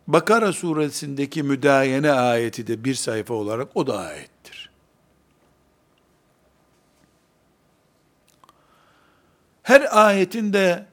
Bakara 0.08 0.52
suresindeki 0.52 1.42
müdayene 1.42 2.12
ayeti 2.12 2.66
de 2.66 2.84
bir 2.84 2.94
sayfa 2.94 3.34
olarak 3.34 3.76
o 3.76 3.86
da 3.86 3.98
ayettir. 3.98 4.37
Her 9.68 10.06
ayetin 10.06 10.52
de 10.52 10.86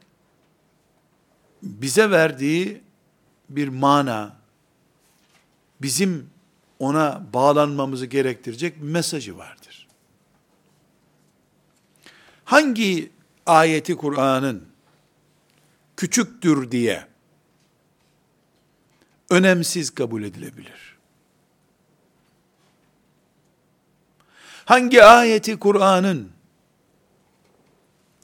bize 1.64 2.12
verdiği 2.12 2.82
bir 3.50 3.68
mana, 3.68 4.36
bizim 5.82 6.30
ona 6.80 7.24
bağlanmamızı 7.34 8.06
gerektirecek 8.06 8.82
bir 8.82 8.88
mesajı 8.88 9.38
vardır. 9.38 9.88
Hangi 12.46 13.12
ayeti 13.46 13.96
Kur'an'ın 13.96 14.68
küçüktür 15.98 16.72
diye 16.72 17.08
önemsiz 19.30 19.90
kabul 19.90 20.24
edilebilir? 20.24 20.98
Hangi 24.66 25.04
ayeti 25.04 25.60
Kur'an'ın 25.60 26.35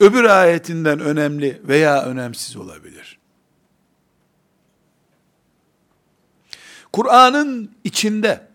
öbür 0.01 0.23
ayetinden 0.23 0.99
önemli 0.99 1.61
veya 1.63 2.05
önemsiz 2.05 2.55
olabilir? 2.55 3.19
Kur'an'ın 6.93 7.75
içinde 7.83 8.47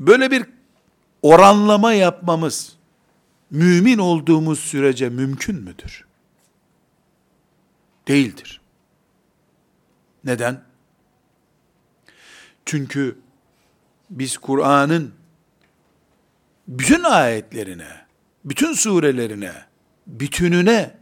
böyle 0.00 0.30
bir 0.30 0.46
oranlama 1.22 1.92
yapmamız 1.92 2.76
mümin 3.50 3.98
olduğumuz 3.98 4.60
sürece 4.60 5.08
mümkün 5.08 5.56
müdür? 5.56 6.06
Değildir. 8.08 8.60
Neden? 10.24 10.64
Çünkü 12.64 13.18
biz 14.10 14.38
Kur'an'ın 14.38 15.14
bütün 16.68 17.04
ayetlerine, 17.04 18.03
bütün 18.44 18.72
surelerine, 18.72 19.52
bütününe 20.06 20.94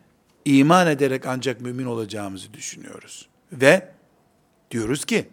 iman 0.45 0.87
ederek 0.87 1.27
ancak 1.27 1.61
mümin 1.61 1.85
olacağımızı 1.85 2.55
düşünüyoruz. 2.55 3.29
Ve 3.53 3.93
Diyoruz 4.73 5.05
ki, 5.05 5.29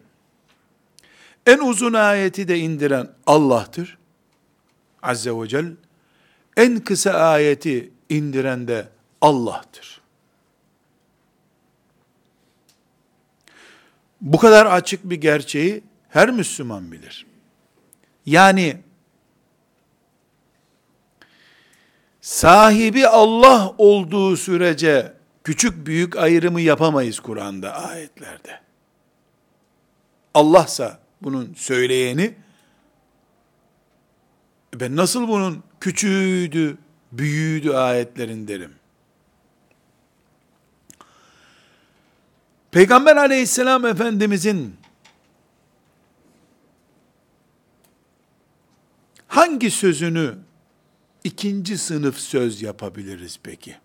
en 1.46 1.60
uzun 1.60 1.94
ayeti 1.94 2.48
de 2.48 2.60
indiren 2.60 3.10
Allah'tır. 3.26 3.98
Azze 5.02 5.32
ve 5.32 5.48
Celle. 5.48 5.72
En 6.58 6.80
kısa 6.80 7.12
ayeti 7.12 7.92
indiren 8.10 8.68
de 8.68 8.90
Allah'tır. 9.22 10.02
Bu 14.22 14.38
kadar 14.38 14.66
açık 14.66 15.10
bir 15.10 15.16
gerçeği 15.16 15.84
her 16.10 16.32
Müslüman 16.32 16.92
bilir. 16.92 17.26
Yani 18.26 18.78
sahibi 22.30 23.08
Allah 23.08 23.74
olduğu 23.78 24.38
sürece 24.38 25.14
küçük 25.44 25.88
büyük 25.88 26.18
ayrımı 26.18 26.62
yapamayız 26.62 27.20
Kur'an'da 27.20 27.74
ayetlerde. 27.74 28.60
Allah'sa 30.34 31.00
bunun 31.22 31.54
söyleyeni, 31.54 32.36
ben 34.74 34.96
nasıl 34.96 35.28
bunun 35.28 35.64
küçüğüydü, 35.80 36.78
büyüğüydü 37.12 37.72
ayetlerin 37.72 38.48
derim. 38.48 38.74
Peygamber 42.72 43.16
aleyhisselam 43.16 43.86
efendimizin 43.86 44.76
hangi 49.28 49.72
sözünü 49.72 50.49
ikinci 51.24 51.78
sınıf 51.78 52.18
söz 52.18 52.62
yapabiliriz 52.62 53.40
peki? 53.44 53.76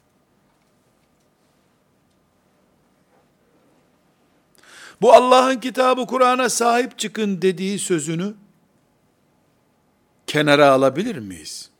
Bu 5.00 5.12
Allah'ın 5.12 5.60
kitabı 5.60 6.06
Kur'an'a 6.06 6.48
sahip 6.48 6.98
çıkın 6.98 7.42
dediği 7.42 7.78
sözünü 7.78 8.34
kenara 10.26 10.70
alabilir 10.70 11.16
miyiz? 11.18 11.70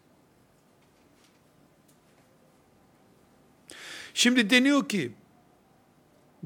Şimdi 4.15 4.51
deniyor 4.51 4.89
ki, 4.89 5.13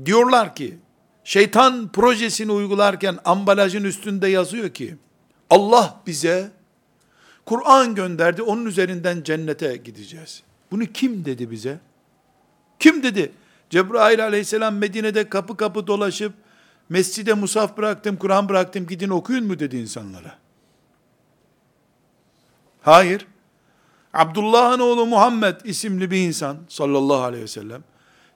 diyorlar 0.04 0.54
ki, 0.54 0.78
şeytan 1.24 1.92
projesini 1.92 2.52
uygularken 2.52 3.18
ambalajın 3.24 3.84
üstünde 3.84 4.28
yazıyor 4.28 4.70
ki, 4.70 4.96
Allah 5.50 6.02
bize 6.06 6.57
Kur'an 7.48 7.94
gönderdi, 7.94 8.42
onun 8.42 8.66
üzerinden 8.66 9.22
cennete 9.22 9.76
gideceğiz. 9.76 10.42
Bunu 10.70 10.86
kim 10.86 11.24
dedi 11.24 11.50
bize? 11.50 11.78
Kim 12.78 13.02
dedi? 13.02 13.32
Cebrail 13.70 14.24
aleyhisselam 14.24 14.76
Medine'de 14.76 15.28
kapı 15.28 15.56
kapı 15.56 15.86
dolaşıp, 15.86 16.32
mescide 16.88 17.34
musaf 17.34 17.76
bıraktım, 17.76 18.16
Kur'an 18.16 18.48
bıraktım, 18.48 18.86
gidin 18.86 19.08
okuyun 19.08 19.46
mu 19.46 19.58
dedi 19.58 19.76
insanlara. 19.76 20.38
Hayır. 22.82 23.26
Abdullah'ın 24.12 24.80
oğlu 24.80 25.06
Muhammed 25.06 25.60
isimli 25.64 26.10
bir 26.10 26.26
insan 26.26 26.56
sallallahu 26.68 27.22
aleyhi 27.22 27.42
ve 27.42 27.48
sellem 27.48 27.84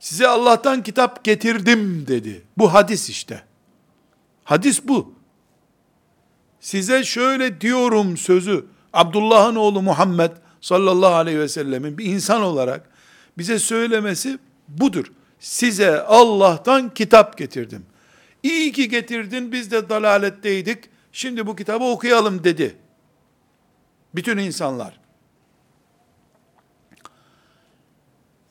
size 0.00 0.28
Allah'tan 0.28 0.82
kitap 0.82 1.24
getirdim 1.24 2.06
dedi. 2.06 2.42
Bu 2.58 2.74
hadis 2.74 3.10
işte. 3.10 3.44
Hadis 4.44 4.88
bu. 4.88 5.14
Size 6.60 7.04
şöyle 7.04 7.60
diyorum 7.60 8.16
sözü 8.16 8.71
Abdullah'ın 8.92 9.56
oğlu 9.56 9.82
Muhammed 9.82 10.30
sallallahu 10.60 11.14
aleyhi 11.14 11.38
ve 11.38 11.48
sellemin 11.48 11.98
bir 11.98 12.04
insan 12.04 12.42
olarak 12.42 12.90
bize 13.38 13.58
söylemesi 13.58 14.38
budur. 14.68 15.12
Size 15.38 16.00
Allah'tan 16.00 16.94
kitap 16.94 17.38
getirdim. 17.38 17.86
İyi 18.42 18.72
ki 18.72 18.88
getirdin 18.88 19.52
biz 19.52 19.70
de 19.70 19.88
dalaletteydik. 19.88 20.84
Şimdi 21.12 21.46
bu 21.46 21.56
kitabı 21.56 21.84
okuyalım 21.84 22.44
dedi. 22.44 22.76
Bütün 24.14 24.38
insanlar. 24.38 25.00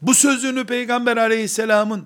Bu 0.01 0.13
sözünü 0.13 0.65
Peygamber 0.65 1.17
aleyhisselamın 1.17 2.05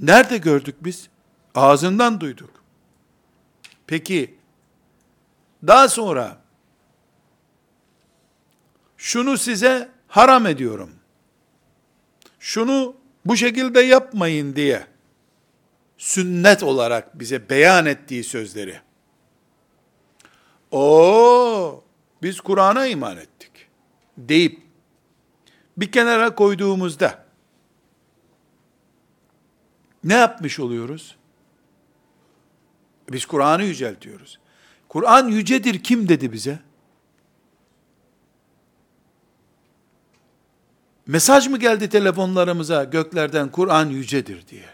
nerede 0.00 0.38
gördük 0.38 0.76
biz? 0.80 1.08
Ağzından 1.54 2.20
duyduk. 2.20 2.50
Peki, 3.86 4.38
daha 5.66 5.88
sonra, 5.88 6.36
şunu 8.98 9.38
size 9.38 9.88
haram 10.08 10.46
ediyorum. 10.46 10.90
Şunu 12.40 12.96
bu 13.24 13.36
şekilde 13.36 13.80
yapmayın 13.80 14.56
diye, 14.56 14.86
sünnet 15.98 16.62
olarak 16.62 17.18
bize 17.18 17.50
beyan 17.50 17.86
ettiği 17.86 18.24
sözleri, 18.24 18.80
o 20.70 21.84
biz 22.22 22.40
Kur'an'a 22.40 22.86
iman 22.86 23.16
ettik 23.16 23.68
deyip 24.18 24.62
bir 25.76 25.92
kenara 25.92 26.34
koyduğumuzda 26.34 27.24
ne 30.04 30.14
yapmış 30.14 30.60
oluyoruz? 30.60 31.16
Biz 33.10 33.26
Kur'an'ı 33.26 33.64
yüceltiyoruz. 33.64 34.38
Kur'an 34.88 35.28
yücedir 35.28 35.82
kim 35.82 36.08
dedi 36.08 36.32
bize? 36.32 36.67
Mesaj 41.08 41.48
mı 41.48 41.58
geldi 41.58 41.88
telefonlarımıza 41.88 42.84
göklerden 42.84 43.48
Kur'an 43.48 43.86
yücedir 43.86 44.48
diye? 44.48 44.68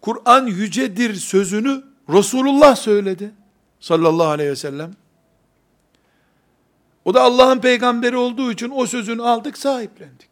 Kur'an 0.00 0.46
yücedir 0.46 1.14
sözünü 1.14 1.84
Resulullah 2.08 2.76
söyledi. 2.76 3.34
Sallallahu 3.80 4.28
aleyhi 4.28 4.50
ve 4.50 4.56
sellem. 4.56 4.94
O 7.04 7.14
da 7.14 7.22
Allah'ın 7.22 7.58
peygamberi 7.58 8.16
olduğu 8.16 8.52
için 8.52 8.72
o 8.74 8.86
sözünü 8.86 9.22
aldık, 9.22 9.58
sahiplendik. 9.58 10.30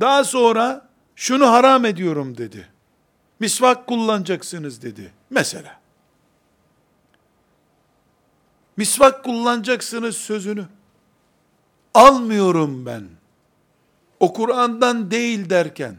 Daha 0.00 0.24
sonra 0.24 0.88
şunu 1.16 1.50
haram 1.50 1.84
ediyorum 1.84 2.38
dedi. 2.38 2.68
Misvak 3.40 3.86
kullanacaksınız 3.86 4.82
dedi. 4.82 5.12
Mesela. 5.30 5.81
Misvak 8.76 9.24
kullanacaksınız 9.24 10.16
sözünü. 10.16 10.66
Almıyorum 11.94 12.86
ben. 12.86 13.08
O 14.20 14.32
Kur'an'dan 14.32 15.10
değil 15.10 15.50
derken, 15.50 15.96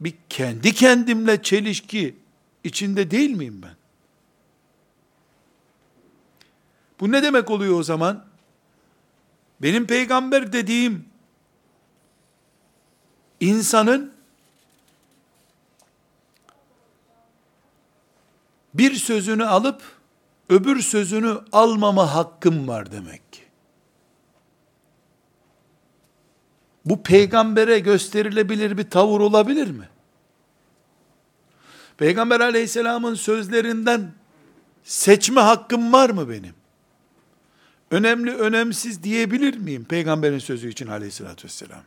bir 0.00 0.14
kendi 0.28 0.74
kendimle 0.74 1.42
çelişki 1.42 2.16
içinde 2.64 3.10
değil 3.10 3.30
miyim 3.30 3.62
ben? 3.62 3.74
Bu 7.00 7.12
ne 7.12 7.22
demek 7.22 7.50
oluyor 7.50 7.78
o 7.78 7.82
zaman? 7.82 8.24
Benim 9.62 9.86
peygamber 9.86 10.52
dediğim 10.52 11.04
insanın 13.40 14.12
bir 18.74 18.94
sözünü 18.94 19.46
alıp 19.46 19.99
öbür 20.50 20.80
sözünü 20.80 21.38
almama 21.52 22.14
hakkım 22.14 22.68
var 22.68 22.92
demek 22.92 23.32
ki. 23.32 23.42
Bu 26.84 27.02
peygambere 27.02 27.78
gösterilebilir 27.78 28.78
bir 28.78 28.90
tavır 28.90 29.20
olabilir 29.20 29.70
mi? 29.70 29.88
Peygamber 31.96 32.40
aleyhisselamın 32.40 33.14
sözlerinden 33.14 34.12
seçme 34.84 35.40
hakkım 35.40 35.92
var 35.92 36.10
mı 36.10 36.28
benim? 36.30 36.54
Önemli, 37.90 38.34
önemsiz 38.34 39.02
diyebilir 39.02 39.56
miyim 39.56 39.84
peygamberin 39.84 40.38
sözü 40.38 40.68
için 40.68 40.86
aleyhissalatü 40.86 41.44
vesselam? 41.44 41.82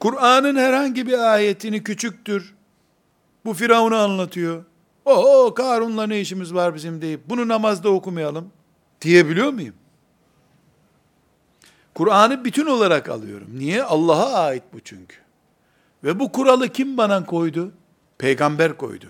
Kur'an'ın 0.00 0.56
herhangi 0.56 1.06
bir 1.06 1.32
ayetini 1.32 1.84
küçüktür. 1.84 2.54
Bu 3.44 3.54
Firavun'u 3.54 3.96
anlatıyor. 3.96 4.64
O 5.04 5.54
Karun'la 5.54 6.06
ne 6.06 6.20
işimiz 6.20 6.54
var 6.54 6.74
bizim 6.74 7.02
deyip 7.02 7.20
bunu 7.28 7.48
namazda 7.48 7.88
okumayalım 7.88 8.50
diyebiliyor 9.00 9.52
muyum? 9.52 9.74
Kur'an'ı 11.94 12.44
bütün 12.44 12.66
olarak 12.66 13.08
alıyorum. 13.08 13.48
Niye? 13.52 13.82
Allah'a 13.82 14.44
ait 14.44 14.62
bu 14.72 14.80
çünkü. 14.80 15.16
Ve 16.04 16.20
bu 16.20 16.32
kuralı 16.32 16.68
kim 16.68 16.96
bana 16.96 17.26
koydu? 17.26 17.72
Peygamber 18.18 18.76
koydu. 18.76 19.06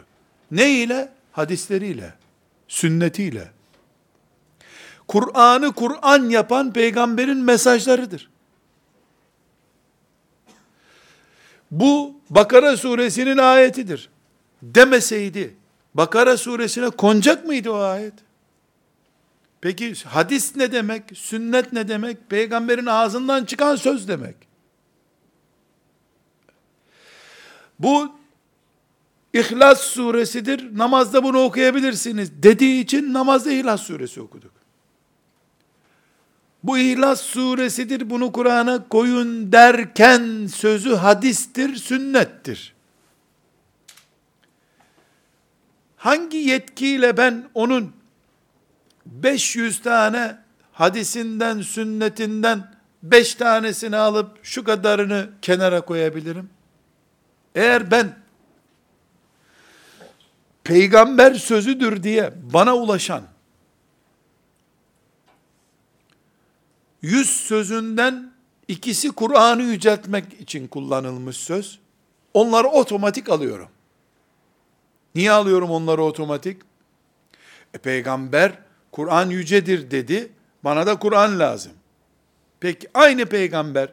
Ne 0.51 0.71
ile? 0.71 1.13
Hadisleriyle, 1.33 2.15
sünnetiyle. 2.69 3.51
Kur'an'ı 5.09 5.73
Kur'an 5.73 6.29
yapan 6.29 6.73
peygamberin 6.73 7.39
mesajlarıdır. 7.39 8.31
Bu 11.71 12.15
Bakara 12.31 12.77
suresinin 12.77 13.39
ayetidir. 13.39 14.11
Demeseydi 14.63 15.55
Bakara 15.95 16.37
suresine 16.37 16.91
konacak 16.91 17.47
mıydı 17.47 17.71
o 17.71 17.79
ayet? 17.79 18.15
Peki 19.61 19.95
hadis 20.05 20.57
ne 20.57 20.73
demek? 20.73 21.03
Sünnet 21.15 21.73
ne 21.73 21.89
demek? 21.89 22.31
Peygamberin 22.31 22.87
ağzından 22.87 23.45
çıkan 23.45 23.77
söz 23.77 24.09
demek. 24.09 24.37
Bu 27.79 28.13
İhlas 29.35 29.81
suresidir. 29.81 30.79
Namazda 30.79 31.25
bunu 31.25 31.43
okuyabilirsiniz 31.43 32.43
dediği 32.43 32.81
için 32.81 33.13
namazda 33.13 33.51
İhlas 33.51 33.81
suresi 33.81 34.21
okuduk. 34.21 34.53
Bu 36.63 36.79
İhlas 36.79 37.21
suresidir 37.21 38.11
bunu 38.11 38.33
Kur'an'a 38.33 38.89
koyun 38.89 39.53
derken 39.53 40.47
sözü 40.47 40.95
hadistir, 40.95 41.77
sünnettir. 41.77 42.74
Hangi 46.05 46.37
yetkiyle 46.37 47.17
ben 47.17 47.49
onun 47.55 47.93
500 49.07 49.83
tane 49.83 50.39
hadisinden, 50.73 51.61
sünnetinden 51.61 52.75
5 53.03 53.35
tanesini 53.35 53.97
alıp 53.97 54.39
şu 54.43 54.65
kadarını 54.65 55.31
kenara 55.43 55.81
koyabilirim? 55.81 56.51
Eğer 57.55 57.91
ben 57.91 58.17
peygamber 60.65 61.35
sözüdür 61.35 62.03
diye 62.03 62.33
bana 62.53 62.77
ulaşan 62.77 63.23
yüz 67.03 67.31
sözünden 67.31 68.33
ikisi 68.69 69.11
Kur'an'ı 69.11 69.63
yüceltmek 69.63 70.41
için 70.41 70.69
kullanılmış 70.69 71.37
söz. 71.37 71.79
Onları 72.35 72.69
otomatik 72.69 73.29
alıyorum. 73.29 73.69
Niye 75.15 75.33
alıyorum 75.33 75.71
onları 75.71 76.03
otomatik? 76.03 76.63
E, 77.75 77.79
peygamber 77.79 78.53
Kur'an 78.93 79.31
yücedir 79.31 79.91
dedi. 79.91 80.33
Bana 80.65 80.87
da 80.87 80.99
Kur'an 80.99 81.39
lazım. 81.39 81.73
Peki 82.61 82.89
aynı 82.95 83.27
peygamber 83.27 83.89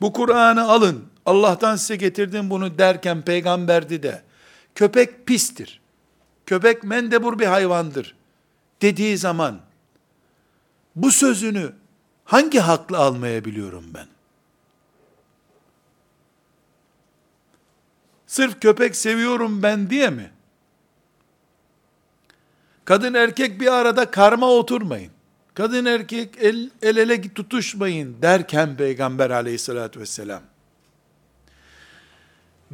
bu 0.00 0.12
Kur'an'ı 0.12 0.62
alın. 0.62 1.04
Allah'tan 1.26 1.76
size 1.76 1.96
getirdim 1.96 2.50
bunu 2.50 2.78
derken 2.78 3.22
peygamberdi 3.22 4.02
de 4.02 4.22
köpek 4.74 5.26
pistir. 5.26 5.80
Köpek 6.46 6.84
mendebur 6.84 7.38
bir 7.38 7.46
hayvandır 7.46 8.14
dediği 8.82 9.18
zaman 9.18 9.60
bu 10.96 11.10
sözünü 11.10 11.72
hangi 12.24 12.60
hakla 12.60 12.98
almayabiliyorum 12.98 13.84
ben? 13.94 14.06
Sırf 18.26 18.60
köpek 18.60 18.96
seviyorum 18.96 19.62
ben 19.62 19.90
diye 19.90 20.10
mi? 20.10 20.30
Kadın 22.84 23.14
erkek 23.14 23.60
bir 23.60 23.72
arada 23.72 24.10
karma 24.10 24.50
oturmayın. 24.50 25.12
Kadın 25.54 25.84
erkek 25.84 26.38
el, 26.40 26.70
el 26.82 26.96
ele 26.96 27.34
tutuşmayın 27.34 28.16
derken 28.22 28.76
Peygamber 28.76 29.30
aleyhissalatü 29.30 30.00
vesselam 30.00 30.42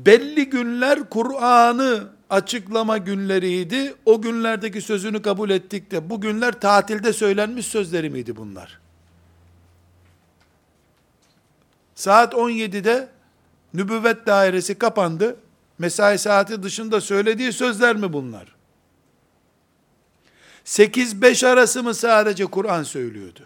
belli 0.06 0.50
günler 0.50 1.10
Kur'an'ı 1.10 2.08
açıklama 2.30 2.98
günleriydi. 2.98 3.94
O 4.04 4.22
günlerdeki 4.22 4.80
sözünü 4.80 5.22
kabul 5.22 5.50
ettik 5.50 5.90
de 5.90 6.10
bu 6.10 6.20
günler 6.20 6.60
tatilde 6.60 7.12
söylenmiş 7.12 7.66
sözleri 7.66 8.10
miydi 8.10 8.36
bunlar? 8.36 8.80
Saat 11.94 12.34
17'de 12.34 13.08
nübüvvet 13.74 14.26
dairesi 14.26 14.78
kapandı. 14.78 15.36
Mesai 15.78 16.18
saati 16.18 16.62
dışında 16.62 17.00
söylediği 17.00 17.52
sözler 17.52 17.96
mi 17.96 18.12
bunlar? 18.12 18.57
8-5 20.68 21.46
arası 21.46 21.82
mı 21.82 21.94
sadece 21.94 22.46
Kur'an 22.46 22.82
söylüyordu? 22.82 23.40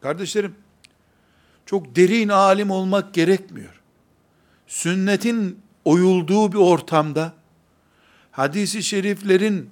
Kardeşlerim, 0.00 0.54
çok 1.66 1.96
derin 1.96 2.28
alim 2.28 2.70
olmak 2.70 3.14
gerekmiyor. 3.14 3.80
Sünnetin 4.66 5.60
oyulduğu 5.84 6.52
bir 6.52 6.58
ortamda, 6.58 7.32
hadisi 8.30 8.82
şeriflerin 8.82 9.70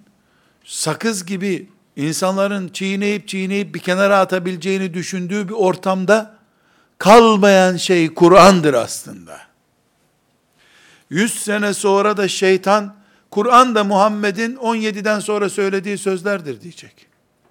sakız 0.64 1.26
gibi 1.26 1.68
insanların 1.96 2.68
çiğneyip 2.68 3.28
çiğneyip 3.28 3.74
bir 3.74 3.80
kenara 3.80 4.18
atabileceğini 4.18 4.94
düşündüğü 4.94 5.48
bir 5.48 5.54
ortamda, 5.54 6.36
kalmayan 6.98 7.76
şey 7.76 8.14
Kur'an'dır 8.14 8.74
aslında. 8.74 9.40
Yüz 11.10 11.34
sene 11.42 11.74
sonra 11.74 12.16
da 12.16 12.28
şeytan, 12.28 13.05
Kur'an 13.36 13.74
da 13.74 13.84
Muhammed'in 13.84 14.56
17'den 14.56 15.20
sonra 15.20 15.48
söylediği 15.48 15.98
sözlerdir 15.98 16.60
diyecek. 16.60 17.06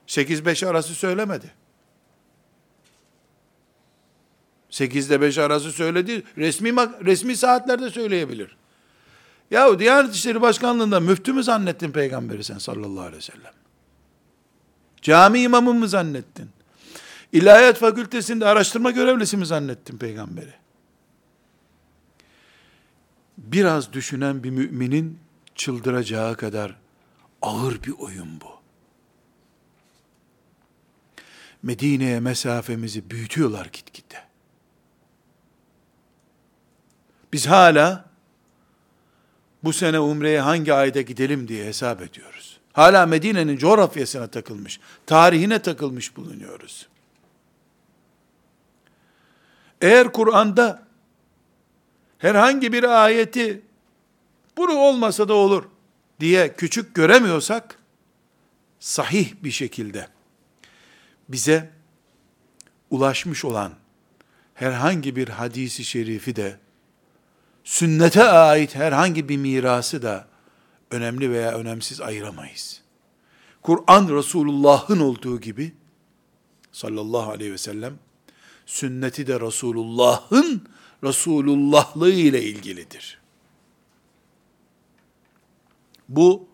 8-5 0.07 0.67
arası 0.67 0.93
söylemedi. 0.93 1.51
8'de 4.71 5.21
5 5.21 5.37
arası 5.37 5.71
söyledi. 5.71 6.23
Resmi 6.37 6.75
resmi 7.05 7.37
saatlerde 7.37 7.89
söyleyebilir. 7.89 8.55
Ya 9.51 9.79
Diyanet 9.79 10.15
İşleri 10.15 10.41
Başkanlığı'nda 10.41 10.99
müftü 10.99 11.33
mü 11.33 11.43
zannettin 11.43 11.91
peygamberi 11.91 12.43
sen 12.43 12.57
sallallahu 12.57 13.01
aleyhi 13.01 13.17
ve 13.17 13.21
sellem? 13.21 13.53
Cami 15.01 15.41
imamı 15.41 15.73
mı 15.73 15.87
zannettin? 15.87 16.49
İlahiyat 17.31 17.77
fakültesinde 17.77 18.45
araştırma 18.45 18.91
görevlisi 18.91 19.37
mi 19.37 19.45
zannettin 19.45 19.97
peygamberi? 19.97 20.53
Biraz 23.37 23.93
düşünen 23.93 24.43
bir 24.43 24.49
müminin 24.49 25.24
çıldıracağı 25.55 26.37
kadar 26.37 26.75
ağır 27.41 27.83
bir 27.83 27.91
oyun 27.91 28.41
bu. 28.41 28.55
Medine'ye 31.63 32.19
mesafemizi 32.19 33.09
büyütüyorlar 33.09 33.65
gitgide. 33.65 34.23
Biz 37.33 37.47
hala 37.47 38.05
bu 39.63 39.73
sene 39.73 39.99
umreye 39.99 40.41
hangi 40.41 40.73
ayda 40.73 41.01
gidelim 41.01 41.47
diye 41.47 41.65
hesap 41.65 42.01
ediyoruz. 42.01 42.59
Hala 42.73 43.05
Medine'nin 43.05 43.57
coğrafyasına 43.57 44.27
takılmış, 44.27 44.79
tarihine 45.05 45.61
takılmış 45.61 46.17
bulunuyoruz. 46.17 46.87
Eğer 49.81 50.11
Kur'an'da 50.11 50.83
herhangi 52.17 52.73
bir 52.73 53.03
ayeti 53.03 53.61
bunu 54.57 54.73
olmasa 54.73 55.27
da 55.27 55.33
olur 55.33 55.63
diye 56.19 56.55
küçük 56.55 56.95
göremiyorsak 56.95 57.79
sahih 58.79 59.33
bir 59.43 59.51
şekilde 59.51 60.07
bize 61.29 61.71
ulaşmış 62.89 63.45
olan 63.45 63.71
herhangi 64.53 65.15
bir 65.15 65.29
hadisi 65.29 65.85
şerifi 65.85 66.35
de 66.35 66.59
sünnete 67.63 68.23
ait 68.23 68.75
herhangi 68.75 69.29
bir 69.29 69.37
mirası 69.37 70.01
da 70.01 70.27
önemli 70.91 71.31
veya 71.31 71.51
önemsiz 71.51 72.01
ayıramayız. 72.01 72.81
Kur'an 73.61 74.09
Resulullah'ın 74.09 74.99
olduğu 74.99 75.41
gibi 75.41 75.73
sallallahu 76.71 77.31
aleyhi 77.31 77.51
ve 77.51 77.57
sellem 77.57 77.93
sünneti 78.65 79.27
de 79.27 79.39
Resulullah'ın 79.39 80.67
Resulullahlığı 81.03 82.11
ile 82.11 82.43
ilgilidir. 82.43 83.24
Bu 86.09 86.47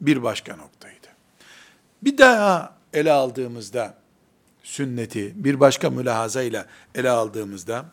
bir 0.00 0.22
başka 0.22 0.56
noktaydı. 0.56 1.06
Bir 2.02 2.18
daha 2.18 2.76
ele 2.92 3.12
aldığımızda 3.12 3.94
sünneti 4.62 5.44
bir 5.44 5.60
başka 5.60 5.90
mülahazayla 5.90 6.66
ele 6.94 7.10
aldığımızda 7.10 7.84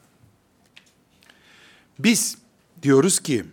biz 1.99 2.37
diyoruz 2.81 3.19
ki 3.19 3.45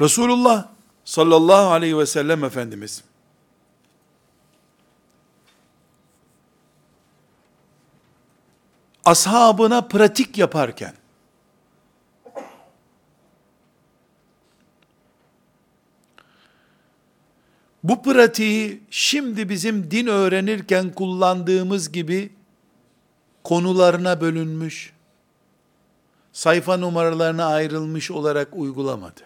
Resulullah 0.00 0.68
sallallahu 1.04 1.70
aleyhi 1.70 1.98
ve 1.98 2.06
sellem 2.06 2.44
Efendimiz 2.44 3.04
ashabına 9.04 9.80
pratik 9.80 10.38
yaparken 10.38 10.94
bu 17.88 18.02
pratiği 18.02 18.80
şimdi 18.90 19.48
bizim 19.48 19.90
din 19.90 20.06
öğrenirken 20.06 20.92
kullandığımız 20.92 21.92
gibi 21.92 22.30
konularına 23.44 24.20
bölünmüş, 24.20 24.92
sayfa 26.32 26.76
numaralarına 26.76 27.46
ayrılmış 27.46 28.10
olarak 28.10 28.48
uygulamadı. 28.52 29.20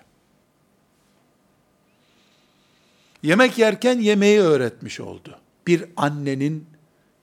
Yemek 3.23 3.59
yerken 3.59 3.99
yemeği 3.99 4.41
öğretmiş 4.41 5.01
oldu. 5.01 5.39
Bir 5.67 5.85
annenin 5.97 6.67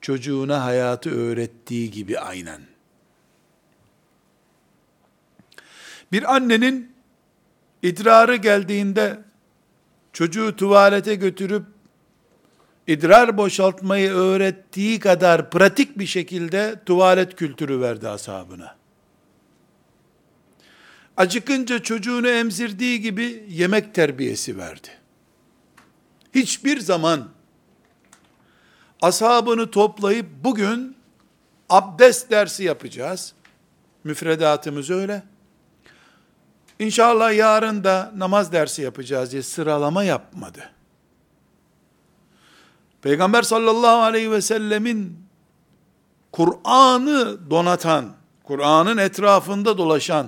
çocuğuna 0.00 0.64
hayatı 0.64 1.10
öğrettiği 1.10 1.90
gibi 1.90 2.20
aynen. 2.20 2.60
Bir 6.12 6.34
annenin 6.34 6.92
idrarı 7.82 8.36
geldiğinde 8.36 9.29
çocuğu 10.12 10.56
tuvalete 10.56 11.14
götürüp 11.14 11.64
idrar 12.86 13.36
boşaltmayı 13.36 14.10
öğrettiği 14.10 15.00
kadar 15.00 15.50
pratik 15.50 15.98
bir 15.98 16.06
şekilde 16.06 16.80
tuvalet 16.86 17.36
kültürü 17.36 17.80
verdi 17.80 18.08
ashabına. 18.08 18.76
Acıkınca 21.16 21.78
çocuğunu 21.78 22.28
emzirdiği 22.28 23.00
gibi 23.00 23.44
yemek 23.48 23.94
terbiyesi 23.94 24.58
verdi. 24.58 24.88
Hiçbir 26.34 26.80
zaman 26.80 27.28
ashabını 29.02 29.70
toplayıp 29.70 30.26
bugün 30.44 30.96
abdest 31.68 32.30
dersi 32.30 32.64
yapacağız. 32.64 33.32
Müfredatımız 34.04 34.90
öyle. 34.90 35.22
İnşallah 36.80 37.36
yarın 37.36 37.84
da 37.84 38.12
namaz 38.16 38.52
dersi 38.52 38.82
yapacağız 38.82 39.32
diye 39.32 39.42
sıralama 39.42 40.04
yapmadı. 40.04 40.70
Peygamber 43.02 43.42
sallallahu 43.42 44.02
aleyhi 44.02 44.30
ve 44.30 44.40
sellemin 44.40 45.26
Kur'an'ı 46.32 47.50
donatan, 47.50 48.12
Kur'an'ın 48.44 48.96
etrafında 48.96 49.78
dolaşan 49.78 50.26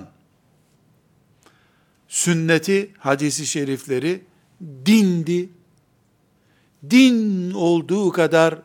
sünneti, 2.07 2.93
hadisi 2.99 3.45
şerifleri 3.45 4.23
dindi. 4.61 5.49
Din 6.89 7.51
olduğu 7.51 8.11
kadar 8.11 8.55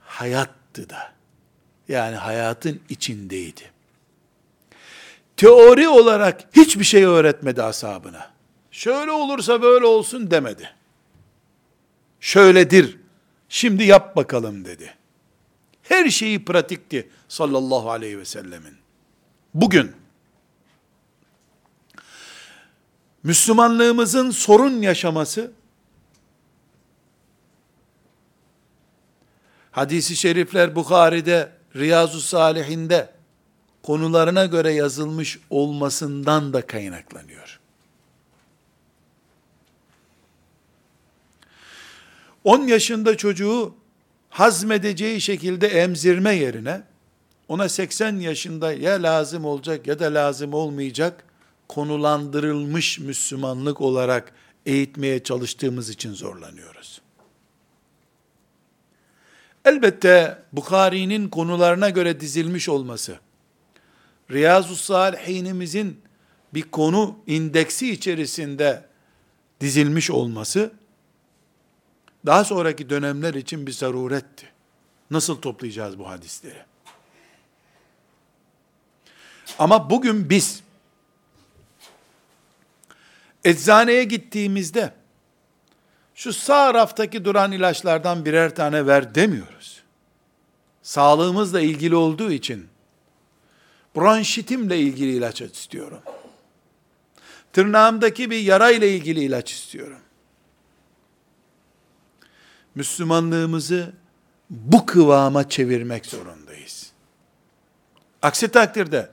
hayattı 0.00 0.90
da. 0.90 1.12
Yani 1.88 2.16
hayatın 2.16 2.80
içindeydi. 2.88 3.71
Teori 5.42 5.88
olarak 5.88 6.40
hiçbir 6.56 6.84
şey 6.84 7.04
öğretmedi 7.04 7.62
ashabına. 7.62 8.30
Şöyle 8.70 9.10
olursa 9.10 9.62
böyle 9.62 9.86
olsun 9.86 10.30
demedi. 10.30 10.70
Şöyledir. 12.20 12.98
Şimdi 13.48 13.84
yap 13.84 14.16
bakalım 14.16 14.64
dedi. 14.64 14.94
Her 15.82 16.10
şeyi 16.10 16.44
pratikti 16.44 17.10
sallallahu 17.28 17.90
aleyhi 17.90 18.18
ve 18.18 18.24
sellemin. 18.24 18.76
Bugün 19.54 19.92
Müslümanlığımızın 23.22 24.30
sorun 24.30 24.82
yaşaması, 24.82 25.52
hadisi 29.70 30.16
şerifler 30.16 30.76
Bukhari'de 30.76 31.52
Riyazu 31.76 32.20
Salihinde 32.20 33.21
konularına 33.82 34.46
göre 34.46 34.72
yazılmış 34.72 35.38
olmasından 35.50 36.52
da 36.52 36.66
kaynaklanıyor. 36.66 37.60
10 42.44 42.66
yaşında 42.66 43.16
çocuğu 43.16 43.74
hazmedeceği 44.30 45.20
şekilde 45.20 45.68
emzirme 45.68 46.34
yerine 46.34 46.82
ona 47.48 47.68
80 47.68 48.16
yaşında 48.16 48.72
ya 48.72 49.02
lazım 49.02 49.44
olacak 49.44 49.86
ya 49.86 49.98
da 49.98 50.14
lazım 50.14 50.54
olmayacak 50.54 51.24
konulandırılmış 51.68 52.98
Müslümanlık 52.98 53.80
olarak 53.80 54.32
eğitmeye 54.66 55.22
çalıştığımız 55.22 55.88
için 55.88 56.12
zorlanıyoruz. 56.14 57.00
Elbette 59.64 60.38
Bukhari'nin 60.52 61.28
konularına 61.28 61.90
göre 61.90 62.20
dizilmiş 62.20 62.68
olması, 62.68 63.18
Riyazu 64.32 64.76
Salihinimizin 64.76 66.00
bir 66.54 66.62
konu 66.62 67.18
indeksi 67.26 67.92
içerisinde 67.92 68.84
dizilmiş 69.60 70.10
olması, 70.10 70.72
daha 72.26 72.44
sonraki 72.44 72.90
dönemler 72.90 73.34
için 73.34 73.66
bir 73.66 73.72
zaruretti. 73.72 74.48
Nasıl 75.10 75.40
toplayacağız 75.40 75.98
bu 75.98 76.08
hadisleri? 76.08 76.64
Ama 79.58 79.90
bugün 79.90 80.30
biz 80.30 80.62
eczaneye 83.44 84.04
gittiğimizde 84.04 84.94
şu 86.14 86.32
sağ 86.32 86.74
raftaki 86.74 87.24
duran 87.24 87.52
ilaçlardan 87.52 88.24
birer 88.24 88.54
tane 88.54 88.86
ver 88.86 89.14
demiyoruz. 89.14 89.82
Sağlığımızla 90.82 91.60
ilgili 91.60 91.96
olduğu 91.96 92.32
için 92.32 92.71
bronşitimle 93.96 94.78
ilgili 94.78 95.16
ilaç 95.16 95.40
istiyorum. 95.40 96.00
Tırnağımdaki 97.52 98.30
bir 98.30 98.38
yara 98.38 98.70
ile 98.70 98.96
ilgili 98.96 99.20
ilaç 99.20 99.52
istiyorum. 99.52 99.98
Müslümanlığımızı 102.74 103.92
bu 104.50 104.86
kıvama 104.86 105.48
çevirmek 105.48 106.06
zorundayız. 106.06 106.92
Aksi 108.22 108.48
takdirde 108.48 109.10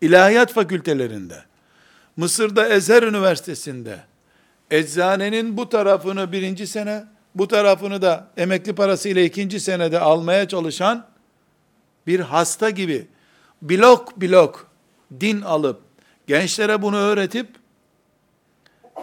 ilahiyat 0.00 0.52
fakültelerinde, 0.52 1.44
Mısır'da 2.16 2.68
Ezher 2.68 3.02
Üniversitesi'nde, 3.02 4.00
eczanenin 4.70 5.56
bu 5.56 5.68
tarafını 5.68 6.32
birinci 6.32 6.66
sene, 6.66 7.04
bu 7.34 7.48
tarafını 7.48 8.02
da 8.02 8.28
emekli 8.36 8.74
parasıyla 8.74 9.22
ikinci 9.22 9.60
senede 9.60 10.00
almaya 10.00 10.48
çalışan 10.48 11.06
bir 12.06 12.20
hasta 12.20 12.70
gibi 12.70 13.06
blok 13.62 14.20
blok 14.20 14.70
din 15.20 15.40
alıp 15.40 15.80
gençlere 16.26 16.82
bunu 16.82 16.96
öğretip 16.96 17.48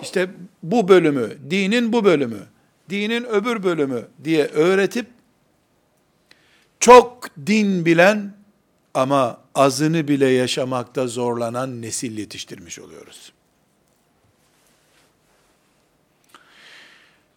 işte 0.01 0.30
bu 0.64 0.88
bölümü, 0.88 1.38
dinin 1.49 1.93
bu 1.93 2.05
bölümü, 2.05 2.47
dinin 2.89 3.24
öbür 3.24 3.64
bölümü 3.64 4.07
diye 4.24 4.45
öğretip 4.45 5.07
çok 6.80 7.30
din 7.45 7.86
bilen 7.86 8.34
ama 8.93 9.41
azını 9.55 10.07
bile 10.07 10.28
yaşamakta 10.28 11.07
zorlanan 11.07 11.82
nesil 11.82 12.18
yetiştirmiş 12.18 12.80
oluyoruz. 12.80 13.34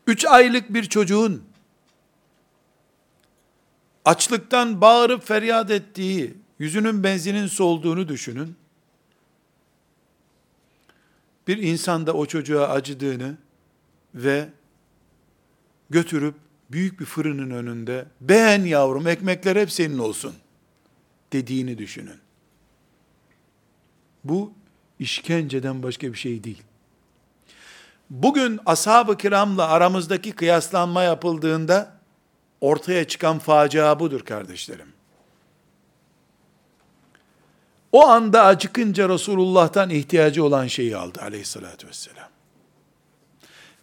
Üç 0.06 0.24
aylık 0.24 0.74
bir 0.74 0.84
çocuğun 0.84 1.44
açlıktan 4.04 4.80
bağırıp 4.80 5.26
feryat 5.26 5.70
ettiği, 5.70 6.34
yüzünün 6.58 7.04
benzinin 7.04 7.46
solduğunu 7.46 8.08
düşünün. 8.08 8.56
Bir 11.48 11.58
insan 11.58 12.06
da 12.06 12.12
o 12.12 12.26
çocuğa 12.26 12.68
acıdığını 12.68 13.36
ve 14.14 14.48
götürüp 15.90 16.34
büyük 16.70 17.00
bir 17.00 17.04
fırının 17.04 17.50
önünde 17.50 18.06
beğen 18.20 18.64
yavrum 18.64 19.06
ekmekler 19.06 19.56
hep 19.56 19.72
senin 19.72 19.98
olsun 19.98 20.34
dediğini 21.32 21.78
düşünün. 21.78 22.18
Bu 24.24 24.52
işkenceden 24.98 25.82
başka 25.82 26.12
bir 26.12 26.18
şey 26.18 26.44
değil. 26.44 26.62
Bugün 28.10 28.60
ashab-ı 28.66 29.16
kiramla 29.16 29.68
aramızdaki 29.68 30.32
kıyaslanma 30.32 31.02
yapıldığında 31.02 31.96
ortaya 32.60 33.08
çıkan 33.08 33.38
facia 33.38 34.00
budur 34.00 34.20
kardeşlerim. 34.20 34.88
O 37.92 38.06
anda 38.06 38.44
acıkınca 38.44 39.08
Resulullah'tan 39.08 39.90
ihtiyacı 39.90 40.44
olan 40.44 40.66
şeyi 40.66 40.96
aldı 40.96 41.20
aleyhissalatü 41.22 41.88
vesselam. 41.88 42.28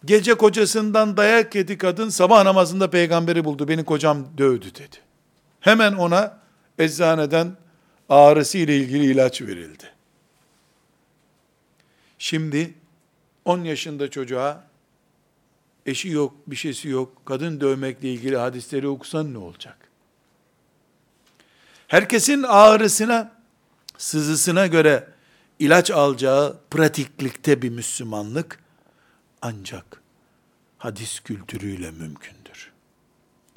Gece 0.05 0.33
kocasından 0.33 1.17
dayak 1.17 1.55
yedi 1.55 1.77
kadın, 1.77 2.09
sabah 2.09 2.43
namazında 2.43 2.89
peygamberi 2.89 3.45
buldu, 3.45 3.67
beni 3.67 3.85
kocam 3.85 4.27
dövdü 4.37 4.75
dedi. 4.75 4.97
Hemen 5.59 5.93
ona 5.93 6.39
eczaneden 6.79 7.57
ağrısı 8.09 8.57
ile 8.57 8.77
ilgili 8.77 9.11
ilaç 9.11 9.41
verildi. 9.41 9.83
Şimdi 12.19 12.73
10 13.45 13.63
yaşında 13.63 14.09
çocuğa 14.09 14.63
eşi 15.85 16.09
yok, 16.09 16.33
bir 16.47 16.55
şeysi 16.55 16.89
yok, 16.89 17.25
kadın 17.25 17.61
dövmekle 17.61 18.13
ilgili 18.13 18.37
hadisleri 18.37 18.87
okusan 18.87 19.33
ne 19.33 19.37
olacak? 19.37 19.77
Herkesin 21.87 22.43
ağrısına, 22.43 23.31
sızısına 23.99 24.67
göre 24.67 25.07
ilaç 25.59 25.91
alacağı 25.91 26.59
pratiklikte 26.71 27.61
bir 27.61 27.69
Müslümanlık 27.69 28.59
ancak 29.41 30.01
hadis 30.77 31.19
kültürüyle 31.19 31.91
mümkündür. 31.91 32.71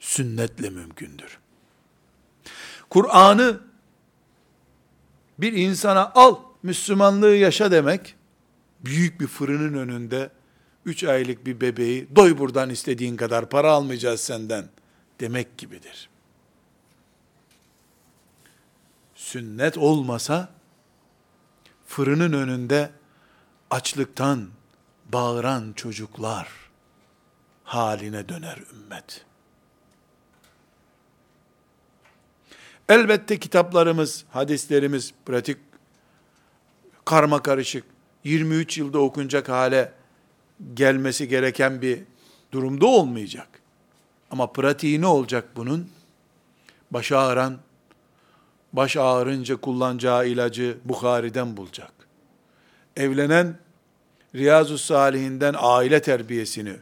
Sünnetle 0.01 0.71
mümkündür. 0.71 1.39
Kur'an'ı 2.91 3.61
bir 5.39 5.53
insana 5.53 6.13
al, 6.15 6.37
Müslümanlığı 6.63 7.37
yaşa 7.37 7.71
demek, 7.71 8.17
büyük 8.81 9.21
bir 9.21 9.27
fırının 9.27 9.79
önünde, 9.79 10.31
üç 10.85 11.05
aylık 11.05 11.47
bir 11.47 11.61
bebeği, 11.61 12.09
doy 12.17 12.39
buradan 12.39 12.71
istediğin 12.71 13.17
kadar 13.17 13.49
para 13.49 13.71
almayacağız 13.71 14.21
senden, 14.21 14.69
demek 15.21 15.59
gibidir. 15.59 16.12
Sünnet 19.33 19.79
olmasa, 19.79 20.49
fırının 21.87 22.33
önünde 22.33 22.91
açlıktan 23.71 24.49
bağıran 25.13 25.73
çocuklar 25.73 26.49
haline 27.65 28.29
döner 28.29 28.59
ümmet.'' 28.73 29.25
Elbette 32.89 33.39
kitaplarımız, 33.39 34.25
hadislerimiz 34.31 35.15
pratik, 35.27 35.59
karma 37.05 37.43
karışık, 37.43 37.85
23 38.25 38.79
yılda 38.79 38.99
okunacak 38.99 39.49
hale 39.49 39.93
gelmesi 40.75 41.29
gereken 41.29 41.83
bir 41.83 42.03
durumda 42.53 42.87
olmayacak. 42.87 43.49
Ama 44.31 44.53
pratiği 44.53 45.01
ne 45.01 45.07
olacak 45.07 45.49
bunun? 45.57 45.91
Baş 46.91 47.13
ağıran, 47.13 47.59
baş 48.73 48.97
ağrınca 48.97 49.57
kullanacağı 49.57 50.29
ilacı 50.29 50.79
Bukhari'den 50.85 51.57
bulacak. 51.57 51.93
Evlenen, 52.97 53.59
Riyazu 54.35 54.79
Salihinden 54.79 55.55
aile 55.59 56.03
terbiyesini, 56.03 56.75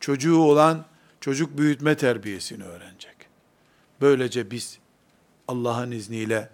çocuğu 0.00 0.38
olan 0.38 0.84
çocuk 1.20 1.58
büyütme 1.58 1.96
terbiyesini 1.96 2.64
öğrenecek. 2.64 3.16
Böylece 4.00 4.50
biz 4.50 4.78
Allah'ın 5.48 5.90
izniyle 5.90 6.50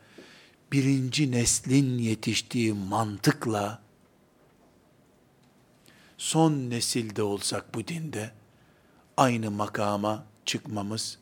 birinci 0.73 1.33
neslin 1.33 1.99
yetiştiği 1.99 2.73
mantıkla 2.73 3.83
son 6.19 6.53
nesilde 6.53 7.23
olsak 7.23 7.75
bu 7.75 7.89
dinde 7.89 8.31
aynı 9.17 9.51
makama 9.51 10.25
çıkmamız 10.45 11.19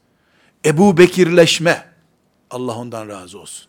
Ebu 0.64 0.98
Bekirleşme 0.98 1.97
Allah 2.50 2.76
ondan 2.76 3.08
razı 3.08 3.38
olsun. 3.38 3.66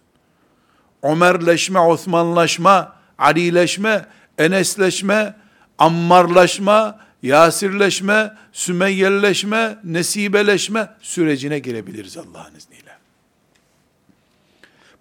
Ömerleşme, 1.03 1.79
Osmanlaşma, 1.79 2.95
Alileşme, 3.17 4.05
Enesleşme, 4.37 5.35
Ammarlaşma, 5.77 6.99
Yasirleşme, 7.23 8.37
Sümeyyelleşme, 8.53 9.77
Nesibeleşme 9.83 10.95
sürecine 11.01 11.59
girebiliriz 11.59 12.17
Allah'ın 12.17 12.55
izniyle 12.55 12.89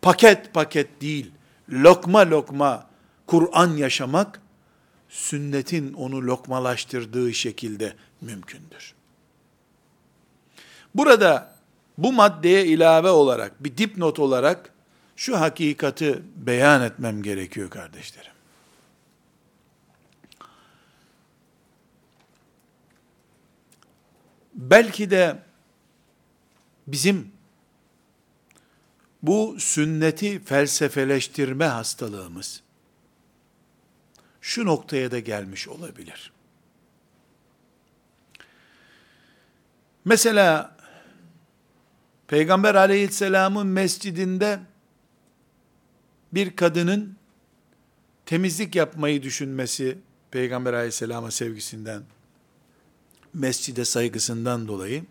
paket 0.02 0.54
paket 0.54 1.00
değil, 1.00 1.30
lokma 1.70 2.30
lokma 2.30 2.86
Kur'an 3.26 3.76
yaşamak, 3.76 4.40
sünnetin 5.08 5.92
onu 5.92 6.26
lokmalaştırdığı 6.26 7.34
şekilde 7.34 7.92
mümkündür. 8.20 8.94
Burada 10.94 11.57
bu 11.98 12.12
maddeye 12.12 12.66
ilave 12.66 13.10
olarak, 13.10 13.64
bir 13.64 13.76
dipnot 13.76 14.18
olarak 14.18 14.72
şu 15.16 15.40
hakikati 15.40 16.22
beyan 16.36 16.82
etmem 16.82 17.22
gerekiyor 17.22 17.70
kardeşlerim. 17.70 18.32
Belki 24.54 25.10
de 25.10 25.38
bizim 26.86 27.32
bu 29.22 29.56
sünneti 29.58 30.44
felsefeleştirme 30.44 31.64
hastalığımız 31.64 32.62
şu 34.40 34.66
noktaya 34.66 35.10
da 35.10 35.18
gelmiş 35.18 35.68
olabilir. 35.68 36.32
Mesela 40.04 40.77
Peygamber 42.28 42.74
aleyhisselamın 42.74 43.66
mescidinde 43.66 44.60
bir 46.32 46.56
kadının 46.56 47.16
temizlik 48.26 48.74
yapmayı 48.76 49.22
düşünmesi 49.22 49.98
Peygamber 50.30 50.72
aleyhisselama 50.72 51.30
sevgisinden, 51.30 52.02
mescide 53.34 53.84
saygısından 53.84 54.68
dolayı 54.68 55.04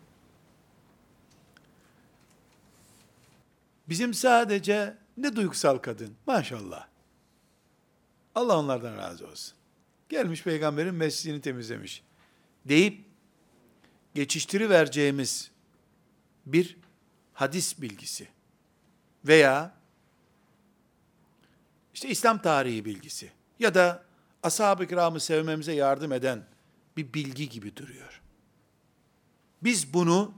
bizim 3.89 4.13
sadece 4.13 4.97
ne 5.17 5.35
duygusal 5.35 5.77
kadın 5.77 6.15
maşallah. 6.27 6.87
Allah 8.35 8.59
onlardan 8.59 8.97
razı 8.97 9.27
olsun. 9.27 9.57
Gelmiş 10.09 10.43
peygamberin 10.43 10.95
mescidini 10.95 11.41
temizlemiş. 11.41 12.03
Deyip 12.65 13.05
geçiştiri 14.15 14.69
vereceğimiz 14.69 15.51
bir 16.45 16.77
hadis 17.37 17.81
bilgisi 17.81 18.27
veya 19.25 19.73
işte 21.93 22.09
İslam 22.09 22.41
tarihi 22.41 22.85
bilgisi 22.85 23.31
ya 23.59 23.75
da 23.75 24.03
ashab-ı 24.43 24.87
kiramı 24.87 25.19
sevmemize 25.19 25.73
yardım 25.73 26.11
eden 26.11 26.43
bir 26.97 27.13
bilgi 27.13 27.49
gibi 27.49 27.75
duruyor. 27.75 28.21
Biz 29.63 29.93
bunu 29.93 30.33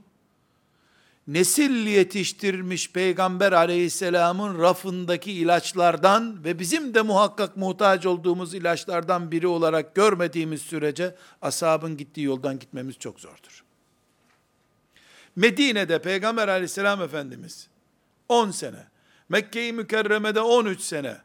nesil 1.26 1.86
yetiştirmiş 1.86 2.92
Peygamber 2.92 3.52
aleyhisselamın 3.52 4.58
rafındaki 4.58 5.32
ilaçlardan 5.32 6.44
ve 6.44 6.58
bizim 6.58 6.94
de 6.94 7.02
muhakkak 7.02 7.56
muhtaç 7.56 8.06
olduğumuz 8.06 8.54
ilaçlardan 8.54 9.32
biri 9.32 9.46
olarak 9.46 9.94
görmediğimiz 9.94 10.62
sürece 10.62 11.16
ashabın 11.42 11.96
gittiği 11.96 12.22
yoldan 12.22 12.58
gitmemiz 12.58 12.98
çok 12.98 13.20
zordur. 13.20 13.69
Medine'de 15.36 16.02
Peygamber 16.02 16.48
aleyhisselam 16.48 17.02
Efendimiz 17.02 17.68
10 18.28 18.50
sene, 18.50 18.86
Mekke-i 19.28 19.72
Mükerreme'de 19.72 20.40
13 20.40 20.80
sene 20.80 21.16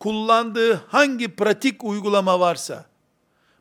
kullandığı 0.00 0.74
hangi 0.74 1.28
pratik 1.28 1.84
uygulama 1.84 2.40
varsa, 2.40 2.86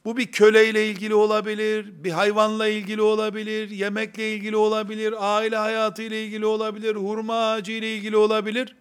bu 0.06 0.18
bir 0.18 0.32
köleyle 0.32 0.88
ilgili 0.88 1.14
olabilir, 1.14 2.04
bir 2.04 2.12
hayvanla 2.12 2.68
ilgili 2.68 3.02
olabilir, 3.02 3.70
yemekle 3.70 4.34
ilgili 4.34 4.56
olabilir, 4.56 5.14
aile 5.18 5.56
hayatı 5.56 6.02
ile 6.02 6.26
ilgili 6.26 6.46
olabilir, 6.46 6.96
hurma 6.96 7.36
ağacı 7.36 7.72
ile 7.72 7.96
ilgili 7.96 8.18
olabilir. 8.18 8.76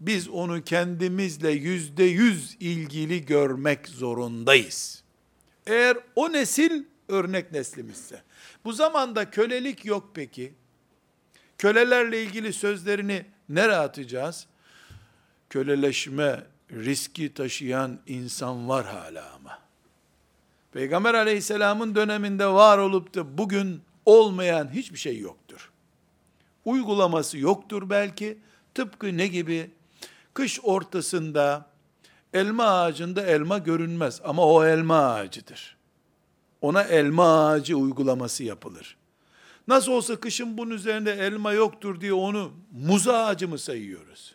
Biz 0.00 0.28
onu 0.28 0.64
kendimizle 0.64 1.50
yüzde 1.50 2.04
yüz 2.04 2.56
ilgili 2.60 3.26
görmek 3.26 3.88
zorundayız. 3.88 5.02
Eğer 5.66 5.96
o 6.16 6.32
nesil 6.32 6.84
örnek 7.08 7.52
neslimizse. 7.52 8.22
Bu 8.64 8.72
zamanda 8.72 9.30
kölelik 9.30 9.84
yok 9.84 10.10
peki. 10.14 10.54
Kölelerle 11.58 12.22
ilgili 12.22 12.52
sözlerini 12.52 13.26
nereye 13.48 13.76
atacağız? 13.76 14.46
Köleleşme 15.50 16.44
riski 16.72 17.34
taşıyan 17.34 17.98
insan 18.06 18.68
var 18.68 18.86
hala 18.86 19.32
ama. 19.32 19.58
Peygamber 20.72 21.14
aleyhisselamın 21.14 21.94
döneminde 21.94 22.46
var 22.46 22.78
olup 22.78 23.14
da 23.14 23.38
bugün 23.38 23.82
olmayan 24.06 24.72
hiçbir 24.72 24.98
şey 24.98 25.18
yoktur. 25.18 25.70
Uygulaması 26.64 27.38
yoktur 27.38 27.90
belki. 27.90 28.38
Tıpkı 28.74 29.16
ne 29.16 29.26
gibi? 29.26 29.70
Kış 30.34 30.60
ortasında 30.62 31.70
elma 32.32 32.64
ağacında 32.64 33.26
elma 33.26 33.58
görünmez 33.58 34.20
ama 34.24 34.46
o 34.46 34.64
elma 34.64 35.12
ağacıdır. 35.12 35.77
Ona 36.60 36.82
elma 36.82 37.46
ağacı 37.46 37.76
uygulaması 37.76 38.44
yapılır. 38.44 38.96
Nasıl 39.68 39.92
olsa 39.92 40.20
kışın 40.20 40.58
bunun 40.58 40.70
üzerinde 40.70 41.12
elma 41.12 41.52
yoktur 41.52 42.00
diye 42.00 42.12
onu 42.12 42.52
muz 42.72 43.08
ağacı 43.08 43.48
mı 43.48 43.58
sayıyoruz? 43.58 44.34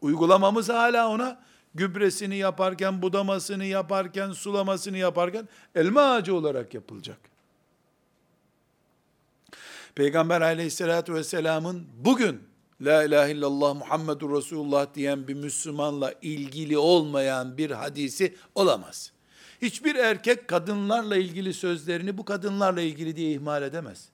Uygulamamız 0.00 0.68
hala 0.68 1.08
ona 1.08 1.40
gübresini 1.74 2.36
yaparken, 2.36 3.02
budamasını 3.02 3.64
yaparken, 3.64 4.32
sulamasını 4.32 4.96
yaparken 4.96 5.48
elma 5.74 6.02
ağacı 6.02 6.34
olarak 6.34 6.74
yapılacak. 6.74 7.18
Peygamber 9.94 10.40
aleyhissalatü 10.40 11.14
vesselamın 11.14 11.86
bugün 12.04 12.42
La 12.80 13.04
ilahe 13.04 13.32
illallah 13.32 13.74
Muhammedur 13.74 14.36
Resulullah 14.36 14.94
diyen 14.94 15.28
bir 15.28 15.34
Müslümanla 15.34 16.14
ilgili 16.22 16.78
olmayan 16.78 17.58
bir 17.58 17.70
hadisi 17.70 18.36
olamaz. 18.54 19.12
Hiçbir 19.62 19.94
erkek 19.94 20.48
kadınlarla 20.48 21.16
ilgili 21.16 21.54
sözlerini 21.54 22.18
bu 22.18 22.24
kadınlarla 22.24 22.80
ilgili 22.80 23.16
diye 23.16 23.32
ihmal 23.32 23.62
edemez. 23.62 24.08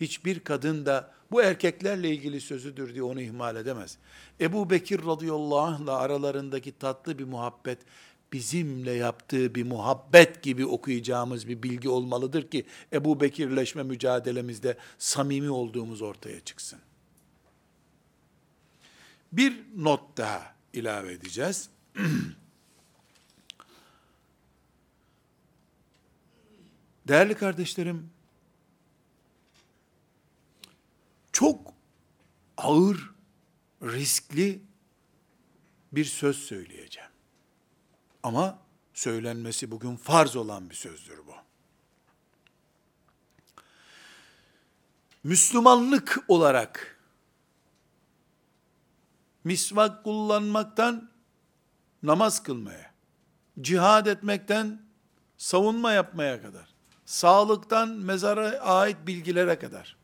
Hiçbir 0.00 0.40
kadın 0.40 0.86
da 0.86 1.12
bu 1.30 1.42
erkeklerle 1.42 2.10
ilgili 2.10 2.40
sözüdür 2.40 2.94
diye 2.94 3.02
onu 3.02 3.20
ihmal 3.20 3.56
edemez. 3.56 3.98
Ebu 4.40 4.70
Bekir 4.70 5.06
radıyallahu 5.06 5.58
anh'la 5.58 5.98
aralarındaki 5.98 6.78
tatlı 6.78 7.18
bir 7.18 7.24
muhabbet, 7.24 7.78
bizimle 8.32 8.92
yaptığı 8.92 9.54
bir 9.54 9.64
muhabbet 9.64 10.42
gibi 10.42 10.66
okuyacağımız 10.66 11.48
bir 11.48 11.62
bilgi 11.62 11.88
olmalıdır 11.88 12.50
ki 12.50 12.66
Ebu 12.92 13.20
Bekirleşme 13.20 13.82
mücadelemizde 13.82 14.76
samimi 14.98 15.50
olduğumuz 15.50 16.02
ortaya 16.02 16.40
çıksın. 16.40 16.78
Bir 19.32 19.56
not 19.76 20.16
daha 20.16 20.54
ilave 20.72 21.12
edeceğiz. 21.12 21.70
Değerli 27.08 27.34
kardeşlerim, 27.34 28.10
çok 31.32 31.74
ağır, 32.56 33.10
riskli 33.82 34.62
bir 35.92 36.04
söz 36.04 36.36
söyleyeceğim. 36.36 37.10
Ama 38.22 38.58
söylenmesi 38.94 39.70
bugün 39.70 39.96
farz 39.96 40.36
olan 40.36 40.70
bir 40.70 40.74
sözdür 40.74 41.18
bu. 41.26 41.34
Müslümanlık 45.24 46.24
olarak 46.28 47.00
misvak 49.44 50.04
kullanmaktan 50.04 51.10
namaz 52.02 52.42
kılmaya, 52.42 52.94
cihad 53.60 54.06
etmekten 54.06 54.82
savunma 55.36 55.92
yapmaya 55.92 56.42
kadar, 56.42 56.74
sağlıktan 57.10 57.88
mezara 57.88 58.58
ait 58.60 58.96
bilgilere 59.06 59.58
kadar, 59.58 59.96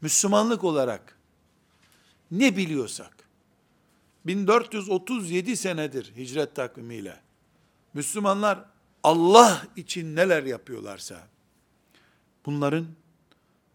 Müslümanlık 0.00 0.64
olarak 0.64 1.18
ne 2.30 2.56
biliyorsak, 2.56 3.16
1437 4.26 5.56
senedir 5.56 6.12
hicret 6.16 6.54
takvimiyle, 6.54 7.20
Müslümanlar 7.94 8.64
Allah 9.02 9.62
için 9.76 10.16
neler 10.16 10.42
yapıyorlarsa, 10.42 11.28
bunların 12.46 12.86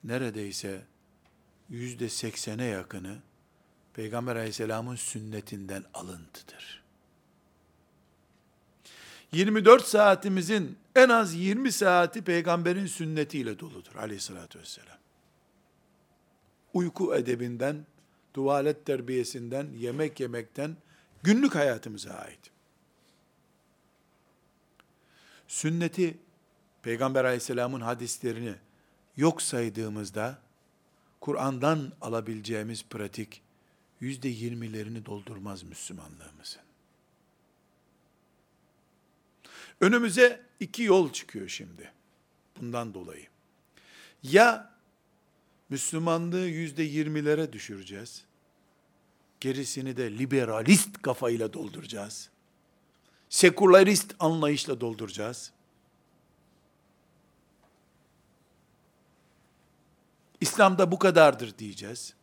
neredeyse 0.04 0.86
yüzde 1.70 2.10
seksene 2.10 2.66
yakını, 2.66 3.18
Peygamber 3.94 4.36
aleyhisselamın 4.36 4.96
sünnetinden 4.96 5.84
alıntıdır. 5.94 6.84
24 9.32 9.88
saatimizin 9.88 10.78
en 10.98 11.10
az 11.10 11.34
20 11.34 11.72
saati 11.72 12.22
peygamberin 12.22 12.86
sünnetiyle 12.86 13.60
doludur 13.60 13.96
aleyhissalatü 13.96 14.60
vesselam. 14.60 14.98
Uyku 16.74 17.16
edebinden, 17.16 17.86
tuvalet 18.34 18.86
terbiyesinden, 18.86 19.68
yemek 19.78 20.20
yemekten, 20.20 20.78
günlük 21.24 21.56
hayatımıza 21.56 22.12
ait. 22.12 22.40
Sünneti, 25.48 26.18
Peygamber 26.82 27.26
aleyhisselamın 27.26 27.82
hadislerini 27.82 28.56
yok 29.18 29.42
saydığımızda, 29.42 30.40
Kur'an'dan 31.22 31.92
alabileceğimiz 32.02 32.86
pratik, 32.90 33.42
yüzde 34.00 34.30
yirmilerini 34.30 35.06
doldurmaz 35.06 35.64
Müslümanlığımızın. 35.64 36.67
Önümüze 39.82 40.46
iki 40.60 40.84
yol 40.84 41.14
çıkıyor 41.14 41.48
şimdi. 41.48 41.92
Bundan 42.62 42.94
dolayı. 42.94 43.28
Ya 44.24 44.78
Müslümanlığı 45.70 46.48
yüzde 46.48 46.84
yirmilere 46.84 47.54
düşüreceğiz. 47.54 48.26
Gerisini 49.40 49.98
de 49.98 50.18
liberalist 50.18 51.02
kafayla 51.02 51.54
dolduracağız. 51.54 52.30
Sekülerist 53.30 54.16
anlayışla 54.20 54.82
dolduracağız. 54.82 55.52
İslam'da 60.42 60.92
bu 60.92 61.00
kadardır 61.00 61.58
diyeceğiz. 61.58 62.14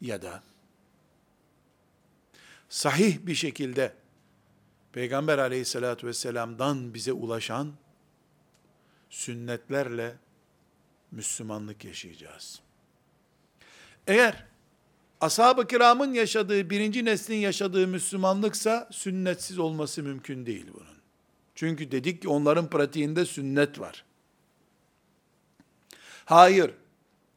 Ya 0.00 0.22
da 0.22 0.42
sahih 2.68 3.18
bir 3.18 3.34
şekilde 3.34 4.01
Peygamber 4.92 5.38
aleyhissalatü 5.38 6.06
vesselam'dan 6.06 6.94
bize 6.94 7.12
ulaşan 7.12 7.72
sünnetlerle 9.10 10.16
Müslümanlık 11.10 11.84
yaşayacağız. 11.84 12.60
Eğer 14.06 14.44
ashab-ı 15.20 15.66
kiramın 15.66 16.14
yaşadığı, 16.14 16.70
birinci 16.70 17.04
neslin 17.04 17.36
yaşadığı 17.36 17.86
Müslümanlıksa 17.86 18.88
sünnetsiz 18.92 19.58
olması 19.58 20.02
mümkün 20.02 20.46
değil 20.46 20.66
bunun. 20.74 20.96
Çünkü 21.54 21.90
dedik 21.90 22.22
ki 22.22 22.28
onların 22.28 22.70
pratiğinde 22.70 23.26
sünnet 23.26 23.80
var. 23.80 24.04
Hayır, 26.24 26.70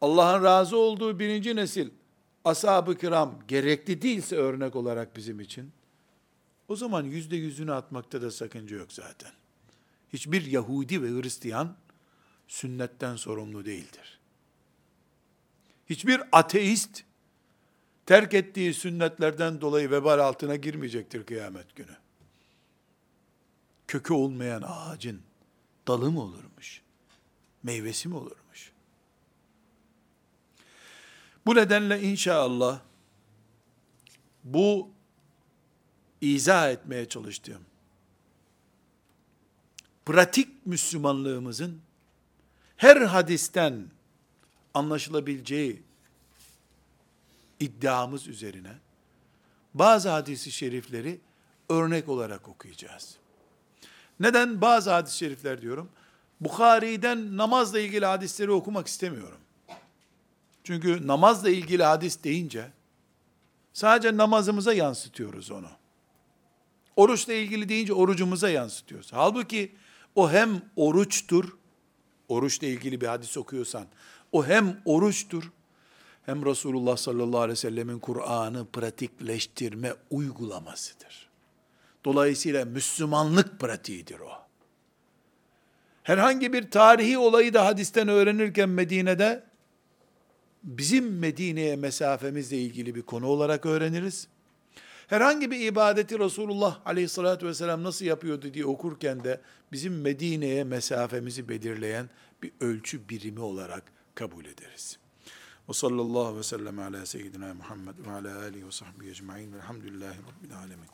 Allah'ın 0.01 0.43
razı 0.43 0.77
olduğu 0.77 1.19
birinci 1.19 1.55
nesil, 1.55 1.89
ashab-ı 2.45 2.97
kiram 2.97 3.39
gerekli 3.47 4.01
değilse 4.01 4.35
örnek 4.35 4.75
olarak 4.75 5.15
bizim 5.15 5.39
için, 5.39 5.71
o 6.67 6.75
zaman 6.75 7.03
yüzde 7.03 7.35
yüzünü 7.35 7.73
atmakta 7.73 8.21
da 8.21 8.31
sakınca 8.31 8.77
yok 8.77 8.93
zaten. 8.93 9.31
Hiçbir 10.13 10.45
Yahudi 10.45 11.03
ve 11.03 11.21
Hristiyan 11.21 11.75
sünnetten 12.47 13.15
sorumlu 13.15 13.65
değildir. 13.65 14.19
Hiçbir 15.89 16.21
ateist 16.31 17.03
terk 18.05 18.33
ettiği 18.33 18.73
sünnetlerden 18.73 19.61
dolayı 19.61 19.91
vebal 19.91 20.19
altına 20.19 20.55
girmeyecektir 20.55 21.25
kıyamet 21.25 21.75
günü. 21.75 21.97
Kökü 23.87 24.13
olmayan 24.13 24.63
ağacın 24.67 25.21
dalı 25.87 26.11
mı 26.11 26.21
olurmuş? 26.21 26.81
Meyvesi 27.63 28.07
mi 28.07 28.15
olurmuş? 28.15 28.71
Bu 31.45 31.55
nedenle 31.55 32.01
inşallah 32.01 32.79
bu 34.43 34.94
izah 36.21 36.71
etmeye 36.71 37.09
çalıştığım 37.09 37.61
pratik 40.05 40.65
Müslümanlığımızın 40.65 41.81
her 42.77 43.01
hadisten 43.01 43.85
anlaşılabileceği 44.73 45.83
iddiamız 47.59 48.27
üzerine 48.27 48.73
bazı 49.73 50.09
hadisi 50.09 50.51
şerifleri 50.51 51.19
örnek 51.69 52.09
olarak 52.09 52.47
okuyacağız. 52.47 53.17
Neden 54.19 54.61
bazı 54.61 54.91
hadis-i 54.91 55.17
şerifler 55.17 55.61
diyorum? 55.61 55.89
Bukhari'den 56.41 57.37
namazla 57.37 57.79
ilgili 57.79 58.05
hadisleri 58.05 58.51
okumak 58.51 58.87
istemiyorum. 58.87 59.39
Çünkü 60.63 61.07
namazla 61.07 61.49
ilgili 61.49 61.83
hadis 61.83 62.23
deyince 62.23 62.71
sadece 63.73 64.17
namazımıza 64.17 64.73
yansıtıyoruz 64.73 65.51
onu. 65.51 65.69
Oruçla 66.95 67.33
ilgili 67.33 67.69
deyince 67.69 67.93
orucumuza 67.93 68.49
yansıtıyoruz. 68.49 69.13
Halbuki 69.13 69.75
o 70.15 70.31
hem 70.31 70.61
oruçtur, 70.75 71.57
oruçla 72.27 72.67
ilgili 72.67 73.01
bir 73.01 73.07
hadis 73.07 73.37
okuyorsan, 73.37 73.87
o 74.31 74.45
hem 74.45 74.81
oruçtur, 74.85 75.51
hem 76.25 76.45
Resulullah 76.45 76.97
sallallahu 76.97 77.39
aleyhi 77.39 77.51
ve 77.51 77.61
sellemin 77.61 77.99
Kur'an'ı 77.99 78.65
pratikleştirme 78.65 79.93
uygulamasıdır. 80.09 81.29
Dolayısıyla 82.05 82.65
Müslümanlık 82.65 83.59
pratiğidir 83.59 84.19
o. 84.19 84.31
Herhangi 86.03 86.53
bir 86.53 86.71
tarihi 86.71 87.17
olayı 87.17 87.53
da 87.53 87.65
hadisten 87.65 88.07
öğrenirken 88.07 88.69
Medine'de, 88.69 89.43
bizim 90.63 91.19
Medine'ye 91.19 91.75
mesafemizle 91.75 92.57
ilgili 92.57 92.95
bir 92.95 93.01
konu 93.01 93.27
olarak 93.27 93.65
öğreniriz. 93.65 94.27
Herhangi 95.07 95.51
bir 95.51 95.59
ibadeti 95.59 96.19
Resulullah 96.19 96.81
aleyhissalatü 96.85 97.47
vesselam 97.47 97.83
nasıl 97.83 98.05
yapıyordu 98.05 98.53
diye 98.53 98.65
okurken 98.65 99.23
de 99.23 99.41
bizim 99.71 100.01
Medine'ye 100.01 100.63
mesafemizi 100.63 101.49
belirleyen 101.49 102.09
bir 102.43 102.51
ölçü 102.59 103.09
birimi 103.09 103.39
olarak 103.39 103.83
kabul 104.15 104.45
ederiz. 104.45 104.97
Ve 105.69 105.73
sallallahu 105.73 106.37
ve 106.37 106.43
sellem 106.43 106.79
ala 106.79 107.05
seyyidina 107.05 107.53
Muhammed 107.53 107.95
ve 108.05 108.11
ala 108.11 108.39
alihi 108.39 108.67
ve 108.67 108.71
sahbihi 108.71 109.09
ecma'in 109.09 109.53
velhamdülillahi 109.53 110.17
rabbil 110.17 110.57
alemin. 110.57 110.87